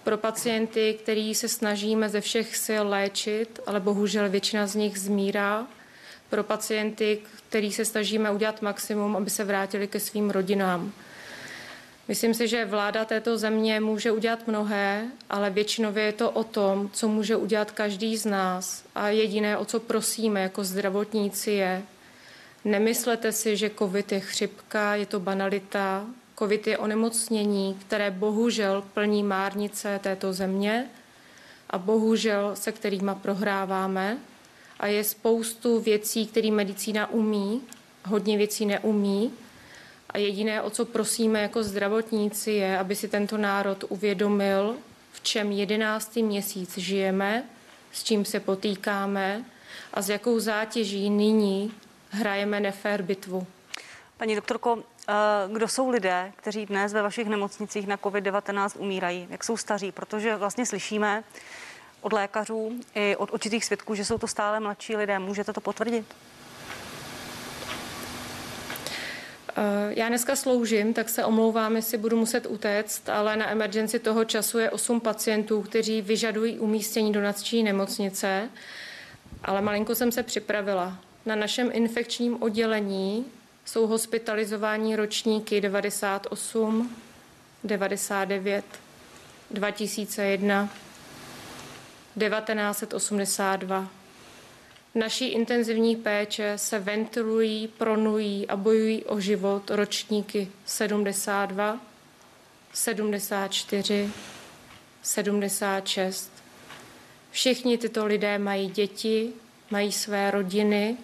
[0.04, 5.66] Pro pacienty, který se snažíme ze všech sil léčit, ale bohužel většina z nich zmírá.
[6.30, 10.92] Pro pacienty, který se snažíme udělat maximum, aby se vrátili ke svým rodinám.
[12.08, 16.90] Myslím si, že vláda této země může udělat mnohé, ale většinově je to o tom,
[16.92, 18.84] co může udělat každý z nás.
[18.94, 21.82] A jediné, o co prosíme jako zdravotníci, je,
[22.64, 26.06] nemyslete si, že COVID je chřipka, je to banalita.
[26.38, 30.86] COVID je onemocnění, které bohužel plní márnice této země
[31.70, 34.18] a bohužel se kterýma prohráváme.
[34.80, 37.62] A je spoustu věcí, které medicína umí,
[38.04, 39.32] hodně věcí neumí
[40.10, 44.76] a jediné, o co prosíme jako zdravotníci, je, aby si tento národ uvědomil,
[45.12, 47.44] v čem jedenáctý měsíc žijeme,
[47.92, 49.44] s čím se potýkáme
[49.94, 51.72] a s jakou zátěží nyní
[52.10, 53.46] hrajeme nefér bitvu.
[54.16, 55.12] Paní doktorko, eh,
[55.52, 59.26] kdo jsou lidé, kteří dnes ve vašich nemocnicích na COVID-19 umírají?
[59.30, 59.92] Jak jsou staří?
[59.92, 61.24] Protože vlastně slyšíme
[62.00, 65.18] od lékařů i od určitých svědků, že jsou to stále mladší lidé.
[65.18, 66.14] Můžete to potvrdit?
[69.88, 74.58] Já dneska sloužím, tak se omlouvám, jestli budu muset utéct, ale na emergenci toho času
[74.58, 78.48] je 8 pacientů, kteří vyžadují umístění do nadční nemocnice,
[79.44, 80.98] ale malinko jsem se připravila.
[81.26, 83.24] Na našem infekčním oddělení
[83.64, 86.96] jsou hospitalizováni ročníky 98,
[87.64, 88.64] 99,
[89.50, 90.68] 2001,
[92.18, 93.97] 1982
[94.94, 101.80] naší intenzivní péče se ventilují, pronují a bojují o život ročníky 72,
[102.72, 104.10] 74,
[105.02, 106.32] 76.
[107.30, 109.32] Všichni tyto lidé mají děti,
[109.70, 110.96] mají své rodiny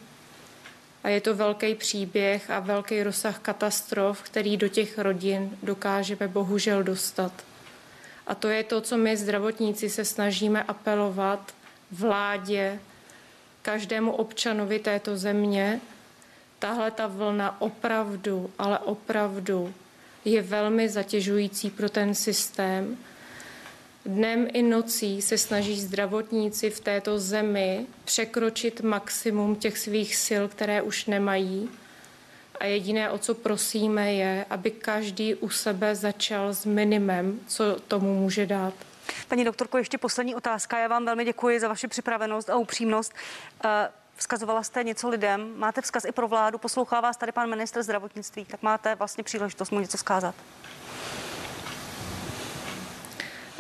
[1.05, 6.83] a je to velký příběh a velký rozsah katastrof, který do těch rodin dokážeme bohužel
[6.83, 7.33] dostat.
[8.27, 11.55] A to je to, co my zdravotníci se snažíme apelovat
[11.91, 12.81] vládě,
[13.65, 15.81] každému občanovi této země.
[16.59, 19.75] Tahle ta vlna opravdu, ale opravdu
[20.25, 22.97] je velmi zatěžující pro ten systém.
[24.07, 30.83] Dnem i nocí se snaží zdravotníci v této zemi překročit maximum těch svých sil, které
[30.83, 31.69] už nemají.
[32.61, 38.15] A jediné, o co prosíme, je, aby každý u sebe začal s minimem, co tomu
[38.15, 38.75] může dát.
[39.29, 40.79] Paní doktorko, ještě poslední otázka.
[40.79, 43.15] Já vám velmi děkuji za vaši připravenost a upřímnost.
[43.65, 47.83] Eh, vzkazovala jste něco lidem, máte vzkaz i pro vládu, poslouchá vás tady pan ministr
[47.83, 50.35] zdravotnictví, tak máte vlastně příležitost mu něco zkázat.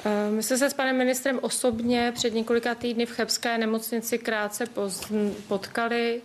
[0.04, 4.64] Eh, my jsme se s panem ministrem osobně před několika týdny v Chebské nemocnici krátce
[5.48, 6.22] potkali.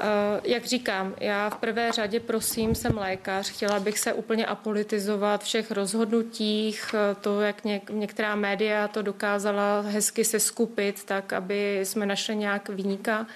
[0.00, 5.44] Eh, jak říkám, já v prvé řadě prosím, jsem lékař, chtěla bych se úplně apolitizovat
[5.44, 11.80] všech rozhodnutích, eh, to, jak něk- některá média to dokázala hezky se skupit, tak aby
[11.82, 13.26] jsme našli nějak výnika.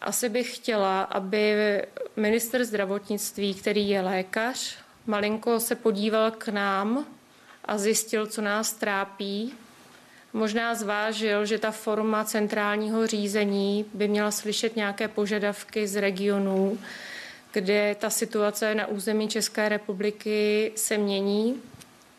[0.00, 1.54] Asi bych chtěla, aby
[2.16, 7.06] minister zdravotnictví, který je lékař, malinko se podíval k nám
[7.64, 9.54] a zjistil, co nás trápí,
[10.32, 16.78] možná zvážil, že ta forma centrálního řízení by měla slyšet nějaké požadavky z regionů,
[17.52, 21.62] kde ta situace na území České republiky se mění,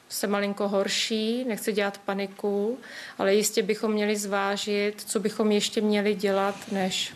[0.10, 2.78] se malinko horší, nechci dělat paniku,
[3.18, 7.14] ale jistě bychom měli zvážit, co bychom ještě měli dělat, než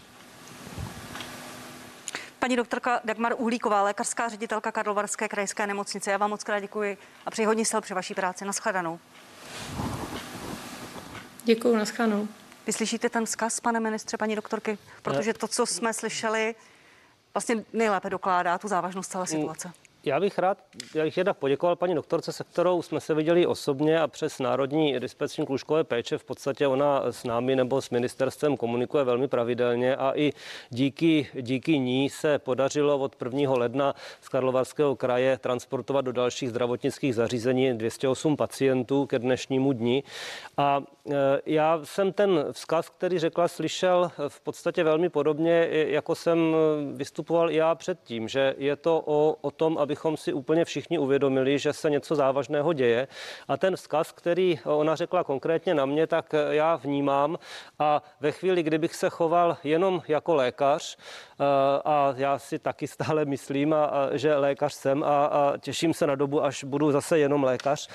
[2.43, 6.11] Paní doktorka Dagmar Uhlíková, lékařská ředitelka Karlovarské krajské nemocnice.
[6.11, 8.45] Já vám moc krát děkuji a přeji hodně sil při vaší práci.
[8.45, 8.99] Naschledanou.
[11.43, 12.27] Děkuji, naschledanou.
[12.67, 14.77] Vy slyšíte ten vzkaz, pane ministře, paní doktorky?
[15.01, 16.55] Protože to, co jsme slyšeli,
[17.33, 19.71] vlastně nejlépe dokládá tu závažnost celé situace.
[20.05, 20.57] Já bych rád,
[20.95, 24.99] já bych jednak poděkoval paní doktorce, se kterou jsme se viděli osobně a přes Národní
[24.99, 26.17] dispeční kůžkové péče.
[26.17, 30.31] V podstatě ona s námi nebo s ministerstvem komunikuje velmi pravidelně a i
[30.69, 33.53] díky, díky ní se podařilo od 1.
[33.53, 40.03] ledna z Karlovarského kraje transportovat do dalších zdravotnických zařízení 208 pacientů ke dnešnímu dni.
[40.57, 46.55] A e, já jsem ten vzkaz, který řekla, slyšel v podstatě velmi podobně, jako jsem
[46.93, 50.97] vystupoval i já předtím, že je to o, o tom, aby abychom si úplně všichni
[50.97, 53.07] uvědomili, že se něco závažného děje.
[53.47, 57.37] A ten vzkaz, který ona řekla konkrétně na mě, tak já vnímám
[57.79, 61.43] a ve chvíli, kdybych se choval jenom jako lékař, eh,
[61.85, 66.07] a já si taky stále myslím, a, a, že lékař jsem a, a těším se
[66.07, 67.89] na dobu, až budu zase jenom lékař,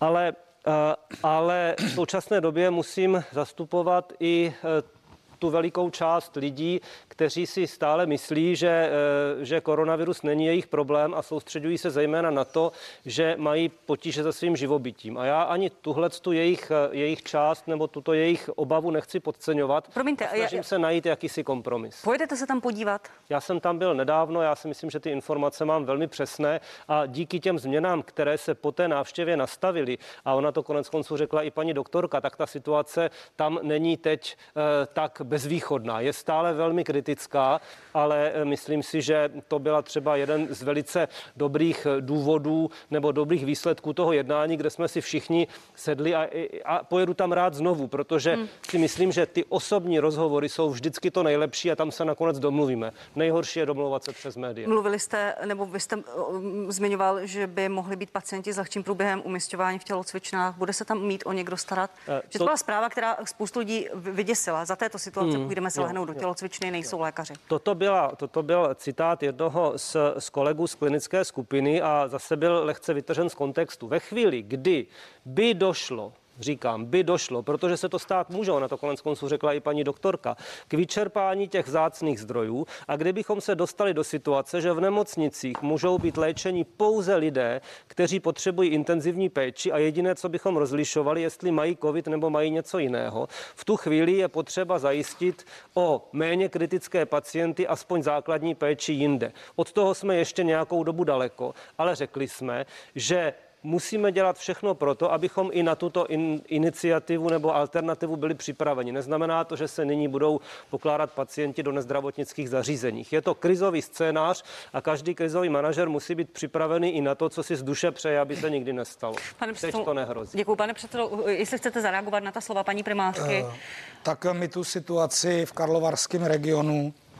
[0.00, 0.32] ale
[0.66, 5.01] eh, ale v současné době musím zastupovat i eh,
[5.42, 11.14] tu velikou část lidí, kteří si stále myslí, že, eh, že koronavirus není jejich problém
[11.14, 12.72] a soustředují se zejména na to,
[13.06, 15.18] že mají potíže se svým živobytím.
[15.18, 19.88] A já ani tuhle tu jejich, eh, jejich část nebo tuto jejich obavu nechci podceňovat.
[19.94, 22.02] Promiňte, snažím já, se najít jakýsi kompromis.
[22.02, 23.08] Pojedete se tam podívat?
[23.28, 27.06] Já jsem tam byl nedávno, já si myslím, že ty informace mám velmi přesné a
[27.06, 31.42] díky těm změnám, které se po té návštěvě nastavily, a ona to konec konců řekla
[31.42, 36.00] i paní doktorka, tak ta situace tam není teď eh, tak bezvýchodná.
[36.00, 37.60] Je stále velmi kritická,
[37.94, 43.12] ale eh, myslím si, že to byla třeba jeden z velice dobrých eh, důvodů nebo
[43.12, 46.28] dobrých výsledků toho jednání, kde jsme si všichni sedli a,
[46.64, 48.48] a pojedu tam rád znovu, protože hmm.
[48.68, 52.92] si myslím, že ty osobní rozhovory jsou vždycky to nejlepší a tam se nakonec domluvíme.
[53.16, 54.68] Nejhorší je domlouvat se přes média.
[54.68, 59.22] Mluvili jste, nebo vy jste um, zmiňoval, že by mohli být pacienti s lehčím průběhem
[59.24, 60.56] umistování v tělocvičnách.
[60.56, 61.90] Bude se tam mít o někdo starat?
[62.08, 64.64] Uh, že to byla zpráva, která spoustu lidí vyděsila.
[64.64, 67.02] Za této situace hmm, půjdeme se lehnout do tělocvičny, nejsou jo.
[67.02, 67.34] lékaři.
[67.48, 72.60] Toto, byla, toto byl citát jednoho z, z kolegů z klinické skupiny a zase byl
[72.64, 73.88] lehce vytržen z kontextu.
[73.88, 74.86] Ve chvíli, kdy
[75.24, 79.52] by došlo říkám, by došlo, protože se to stát může, ona to konec konců řekla
[79.52, 80.36] i paní doktorka,
[80.68, 85.98] k vyčerpání těch vzácných zdrojů a kdybychom se dostali do situace, že v nemocnicích můžou
[85.98, 91.76] být léčení pouze lidé, kteří potřebují intenzivní péči a jediné, co bychom rozlišovali, jestli mají
[91.76, 97.66] covid nebo mají něco jiného, v tu chvíli je potřeba zajistit o méně kritické pacienty
[97.66, 99.32] aspoň základní péči jinde.
[99.56, 104.94] Od toho jsme ještě nějakou dobu daleko, ale řekli jsme, že musíme dělat všechno pro
[104.94, 108.92] to, abychom i na tuto in, iniciativu nebo alternativu byli připraveni.
[108.92, 110.40] Neznamená to, že se nyní budou
[110.70, 113.12] pokládat pacienti do nezdravotnických zařízeních.
[113.12, 117.42] Je to krizový scénář a každý krizový manažer musí být připravený i na to, co
[117.42, 119.14] si z duše přeje, aby se nikdy nestalo.
[119.38, 120.38] Pane Teď to nehrozí.
[120.38, 121.24] Děkuji, pane předsedo.
[121.26, 123.42] Jestli chcete zareagovat na ta slova paní primářky.
[123.42, 123.54] Uh,
[124.02, 127.11] tak my tu situaci v Karlovarském regionu Eh,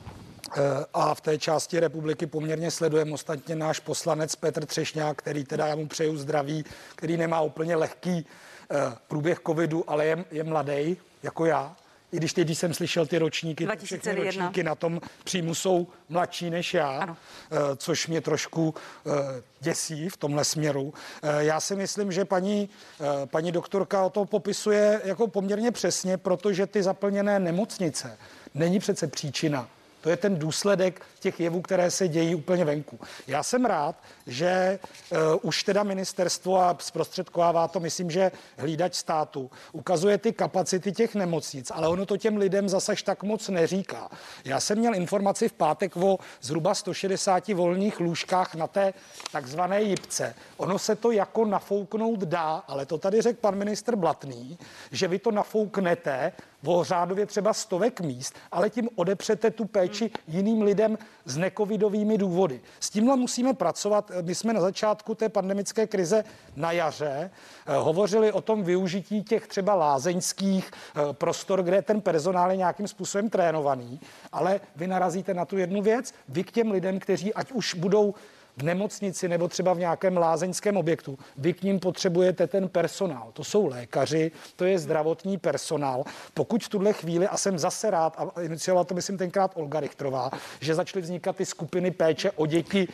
[0.93, 5.75] a v té části republiky poměrně sledujeme ostatně náš poslanec Petr Třešňák, který teda já
[5.75, 8.25] mu přeju zdraví, který nemá úplně lehký
[8.71, 8.75] eh,
[9.07, 11.75] průběh covidu, ale je, je mladý, jako já,
[12.11, 14.45] i když teď, když jsem slyšel ty ročníky, tak všechny 2001.
[14.45, 17.17] ročníky na tom příjmu jsou mladší než já, Ano.
[17.51, 18.75] eh, což mě trošku
[19.07, 19.11] eh,
[19.59, 20.93] děsí v tomhle směru.
[21.23, 22.69] Eh, Já si myslím, že paní,
[23.01, 28.17] eh, paní doktorka o to popisuje jako poměrně přesně, protože ty zaplněné nemocnice
[28.53, 29.69] není přece příčina.
[30.03, 32.99] To je ten důsledek těch jevů, které se dějí úplně venku.
[33.27, 33.95] Já jsem rád,
[34.27, 34.79] že
[35.11, 41.15] uh, už teda ministerstvo a zprostředkovává to, myslím, že hlídač státu ukazuje ty kapacity těch
[41.15, 44.09] nemocnic, ale ono to těm lidem zasaž tak moc neříká.
[44.45, 48.93] Já jsem měl informaci v pátek o zhruba 160 volných lůžkách na té
[49.31, 50.35] takzvané jipce.
[50.57, 54.57] Ono se to jako nafouknout dá, ale to tady řekl pan ministr Blatný,
[54.91, 56.31] že vy to nafouknete
[56.65, 62.61] o řádově třeba stovek míst, ale tím odepřete tu péči jiným lidem s necovidovými důvody.
[62.79, 64.11] S tímhle musíme pracovat.
[64.21, 66.23] My jsme na začátku té pandemické krize
[66.55, 67.31] na jaře
[67.65, 72.87] eh, hovořili o tom využití těch třeba lázeňských eh, prostor, kde ten personál je nějakým
[72.87, 73.99] způsobem trénovaný,
[74.31, 78.13] ale vy narazíte na tu jednu věc, vy k těm lidem, kteří ať už budou
[78.57, 81.19] v nemocnici nebo třeba v nějakém lázeňském objektu.
[81.37, 83.29] Vy k ním potřebujete ten personál.
[83.33, 86.03] To jsou lékaři, to je zdravotní personál.
[86.33, 90.31] Pokud v tuhle chvíli, a jsem zase rád, a iniciovala to myslím tenkrát Olga Richtrová,
[90.59, 92.87] že začaly vznikat ty skupiny péče o děti,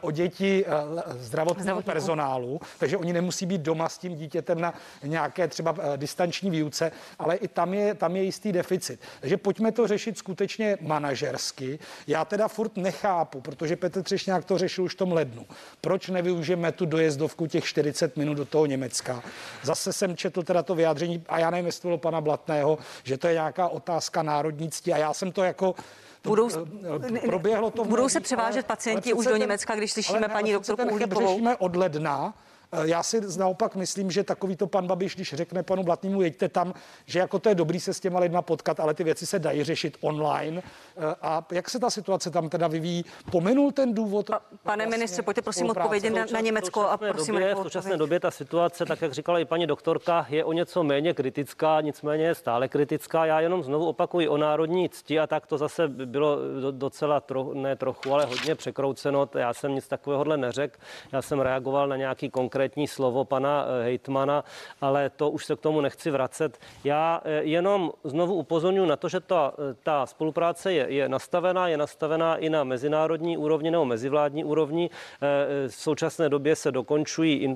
[0.00, 0.70] o děti eh,
[1.18, 6.50] zdravotního personálu, takže oni nemusí být doma s tím dítětem na nějaké třeba eh, distanční
[6.50, 9.00] výuce, ale i tam je, tam je jistý deficit.
[9.20, 11.78] Takže pojďme to řešit skutečně manažersky.
[12.06, 15.46] Já teda furt nechápu, protože Petr Třešňák to řešil už v tom lednu.
[15.80, 19.22] Proč nevyužijeme tu dojezdovku těch 40 minut do toho Německa?
[19.62, 23.18] Zase jsem četl teda to vyjádření, a já nevím, jestli to bylo pana Blatného, že
[23.18, 25.74] to je nějaká otázka národnictví a já jsem to jako
[26.24, 26.48] Budou-
[27.14, 31.40] eh, proběhlo to budou se převážet pacienti už do Německa, když slyšíme paní doktorku Uhlíkovou.
[31.58, 32.34] od ledna.
[32.72, 36.48] Eh, Já si naopak myslím, že takový to pan Babiš, když řekne panu Blatnému, jeďte
[36.48, 36.74] tam,
[37.06, 39.64] že jako to je dobrý se s těma lidma potkat, ale ty věci se dají
[39.64, 40.62] řešit online.
[40.96, 43.04] Eh, A jak se ta situace tam teda vyvíjí?
[43.30, 44.26] Pominul ten důvod?
[44.26, 47.58] Pa- Pane vlastně ministře, pojďte prosím odpovědět na, na Německo a současné prosím době, v
[47.58, 51.80] současné době ta situace, tak jak říkala i paní doktorka, je o něco méně kritická,
[51.80, 53.26] nicméně je stále kritická.
[53.26, 57.50] Já jenom znovu opakuji o národní cti a tak to zase bylo do- docela, tro,
[57.54, 59.28] ne trochu, ale hodně překrouceno.
[59.34, 60.78] Já jsem nic takovéhohle neřekl.
[61.12, 64.44] Já jsem reagoval na nějaký konkrétní slovo pana eh, hejtmana,
[64.80, 66.58] ale to už se k tomu nechci vracet.
[66.84, 71.68] Já eh, jenom znovu upozorňuji na to, že ta, eh, ta spolupráce je, je nastavená,
[71.68, 74.90] je nastavená i na mezinárodní úrovni nebo mezivládní úrovni.
[75.68, 77.54] V současné době se dokončují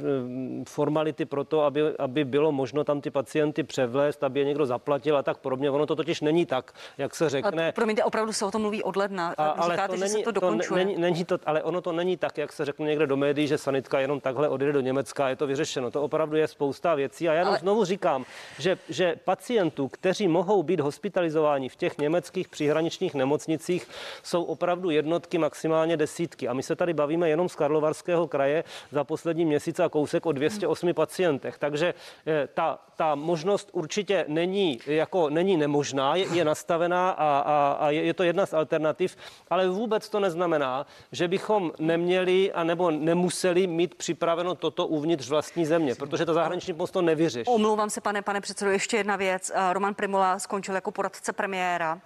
[0.69, 5.17] formality pro to, aby, aby bylo možno tam ty pacienty převlézt, aby je někdo zaplatil
[5.17, 5.71] a tak podobně.
[5.71, 7.63] Ono to totiž není tak, jak se řekne.
[7.63, 9.35] Ale promiňte, opravdu se o tom mluví od ledna.
[9.39, 10.85] A, ale Říkáte, to že není, se to to dokončuje.
[10.85, 13.59] není, není to, ale ono to není tak, jak se řekne někde do médií, že
[13.59, 15.91] sanitka jenom takhle odjede do Německa a je to vyřešeno.
[15.91, 17.29] To opravdu je spousta věcí.
[17.29, 18.25] A já jenom Ale- znovu říkám,
[18.59, 23.89] že, že pacientů, kteří mohou být hospitalizováni v těch německých příhraničních nemocnicích,
[24.23, 26.49] jsou opravdu jednotky, maximálně desítky.
[26.49, 30.33] A my se tady bavíme jenom z Karlovarského kraje za poslední měsíc a kousek o
[30.33, 31.59] 208 pacientech.
[31.59, 31.95] Takže
[32.27, 37.91] eh, ta, ta možnost určitě není, jako není nemožná, je, je nastavená a, a, a
[37.91, 39.17] je, je to jedna z alternativ,
[39.51, 45.95] ale vůbec to neznamená, že bychom neměli anebo nemuseli mít připraveno toto uvnitř vlastní země,
[45.95, 47.47] protože ta zahraniční pomoc to nevyřeší.
[47.51, 49.53] Omlouvám se, pane, pane předsedo, ještě jedna věc.
[49.55, 52.01] Eh, Roman Primula skončil jako poradce premiéra.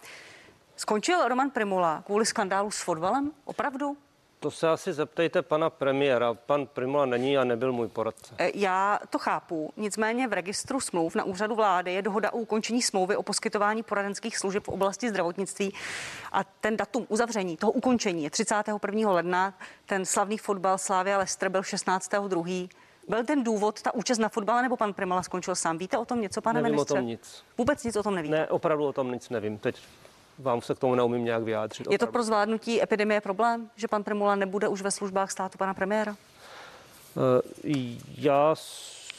[0.76, 3.30] Skončil Roman Primula kvůli skandálu s fotbalem?
[3.44, 3.96] Opravdu?
[4.40, 6.34] To se asi zeptejte pana premiéra.
[6.34, 8.34] Pan Primula není a nebyl můj poradce.
[8.38, 12.82] Eh, Já to chápu, nicméně v registru smluv na úřadu vlády je dohoda o ukončení
[12.82, 15.74] smlouvy o poskytování poradenských služeb v oblasti zdravotnictví
[16.32, 19.10] a ten datum uzavření toho ukončení je 31.
[19.12, 19.54] ledna.
[19.86, 22.68] Ten slavný fotbal Slávia Leicester byl 16.2.
[23.08, 25.78] Byl ten důvod ta účast na fotbale nebo pan Primala skončil sám?
[25.78, 26.94] Víte o tom něco, pane Nevím o ministře?
[26.94, 27.44] tom nic.
[27.58, 28.36] Vůbec nic o tom nevíte.
[28.36, 29.58] Ne, opravdu o tom nic nevím.
[29.58, 29.76] Teď
[30.42, 31.86] vám se k tomu neumím nějak vyjádřit.
[31.90, 32.12] Je to opravdu.
[32.12, 36.16] pro zvládnutí epidemie problém, že pan Primula nebude už ve službách státu pana premiéra?
[37.64, 37.78] Eh,
[38.18, 38.54] Já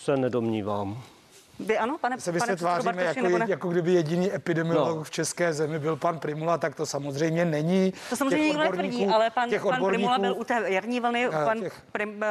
[0.03, 1.03] se nedomnívám.
[1.65, 3.45] Vy ano, pane, se pane tváříme, Bartoši, jako, nebo ne?
[3.49, 5.03] jako kdyby jediný epidemiolog No.
[5.03, 7.93] v české zemi byl pan Primula, tak to samozřejmě není.
[8.09, 11.59] To samozřejmě nikdo netvrdí, ale pan, pan Primula byl u té jarní vlny, Eh, pan
[11.59, 12.27] těch- prim, eh,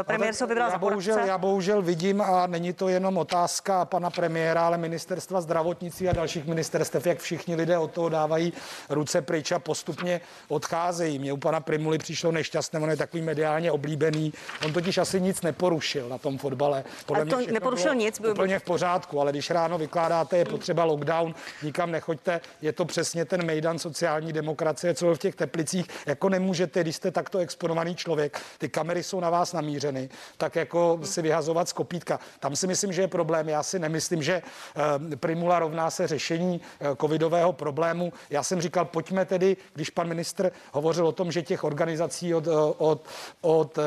[0.00, 4.10] eh, premiér se vybral já bohužel, já bohužel vidím, a není to jenom otázka pana
[4.10, 8.52] premiéra, ale ministerstva zdravotnictví a dalších ministerstev, jak všichni lidé od toho dávají
[8.90, 11.18] ruce pryč a postupně odcházejí.
[11.18, 14.32] Mně u pana Primuly přišlo nešťastné, on je takový mediálně oblíbený.
[14.66, 16.84] On totiž asi nic neporušil na tom fotbale.
[17.06, 20.44] Podle Ale to mě neporušil bylo nic, úplně v pořádku, ale když ráno vykládáte, je
[20.44, 25.86] potřeba lockdown, nikam nechoďte, je to přesně ten mejdan sociální demokracie, co v těch teplicích,
[26.06, 31.00] jako nemůžete, když jste takto exponovaný člověk, ty kamery jsou na vás namířeny, tak jako
[31.04, 32.20] si vyhazovat z kopítka.
[32.40, 33.48] Tam si myslím, že je problém.
[33.48, 38.12] Já si nemyslím, že eh, primula rovná se řešení eh, covidového problému.
[38.30, 42.46] Já jsem říkal, pojďme tedy, když pan ministr hovořil o tom, že těch organizací od,
[42.46, 43.08] eh, od,
[43.40, 43.78] od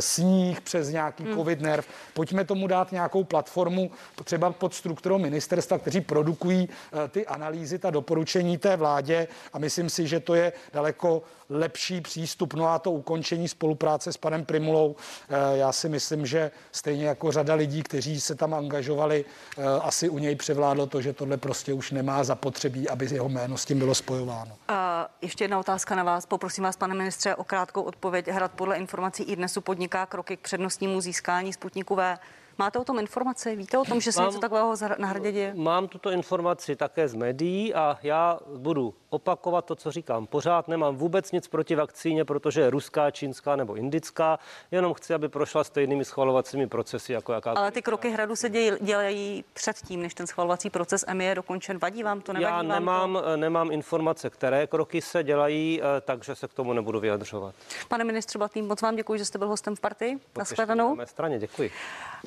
[0.00, 1.34] sníh přes nějaký hmm.
[1.34, 3.83] covid nerv, pojďme tomu dát nějakou platformu,
[4.24, 6.68] třeba pod strukturou ministerstva, kteří produkují
[7.08, 12.54] ty analýzy, ta doporučení té vládě a myslím si, že to je daleko lepší přístup.
[12.54, 14.96] No a to ukončení spolupráce s panem Primulou,
[15.28, 19.24] eh, já si myslím, že stejně jako řada lidí, kteří se tam angažovali,
[19.58, 23.56] eh, asi u něj převládlo to, že tohle prostě už nemá zapotřebí, aby jeho jméno
[23.56, 24.56] s tím bylo spojováno.
[24.68, 26.26] A ještě jedna otázka na vás.
[26.26, 28.28] Poprosím vás, pane ministře, o krátkou odpověď.
[28.28, 32.18] Hrad podle informací i dnesu podniká kroky k přednostnímu získání Sputnikové
[32.58, 33.56] Máte o tom informace?
[33.56, 35.54] Víte o tom, že se mám, něco takového na hradě děje?
[35.54, 40.26] Mám tuto informaci také z médií a já budu opakovat to, co říkám.
[40.26, 44.38] Pořád nemám vůbec nic proti vakcíně, protože je ruská, čínská nebo indická,
[44.70, 47.52] jenom chci, aby prošla stejnými schvalovacími procesy jako jaká.
[47.52, 51.78] Ale ty kroky hradu se dějí, dělají předtím, než ten schvalovací proces EMI je dokončen.
[51.78, 52.32] Vadí vám to?
[52.32, 53.36] Nevadí já nemám, vám to?
[53.36, 57.54] nemám informace, které kroky se dělají, eh, takže se k tomu nebudu vyjadřovat.
[57.88, 60.18] Pane ministře Blatný, moc vám děkuji, že jste byl hostem v partii.
[60.38, 60.88] Naschledanou.
[60.88, 61.70] Na mé straně, děkuji.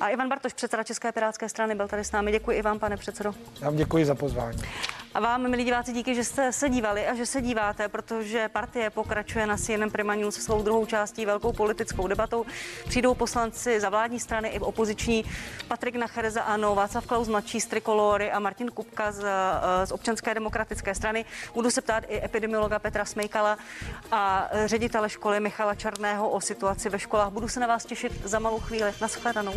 [0.00, 2.32] A Ivan Bartoš, předseda České pirátské strany, byl tady s námi.
[2.32, 3.34] Děkuji i vám, pane předsedo.
[3.60, 4.58] Já vám děkuji za pozvání.
[5.14, 8.90] A vám, milí diváci, díky, že jste se dívali a že se díváte, protože partie
[8.90, 12.46] pokračuje na CNN Prima News svou druhou částí velkou politickou debatou.
[12.88, 15.24] Přijdou poslanci za vládní strany i opoziční.
[15.68, 19.92] Patrik Nacher za ANO, Václav Klaus mladší z Trikolory a Martin Kupka z, eh, z
[19.92, 21.24] občanské demokratické strany.
[21.54, 23.58] Budu se ptát i epidemiologa Petra Smejkala
[24.12, 27.32] a ředitele školy Michala Černého o situaci ve školách.
[27.32, 28.92] Budu se na vás těšit za malou chvíli.
[29.00, 29.54] Naschledanou.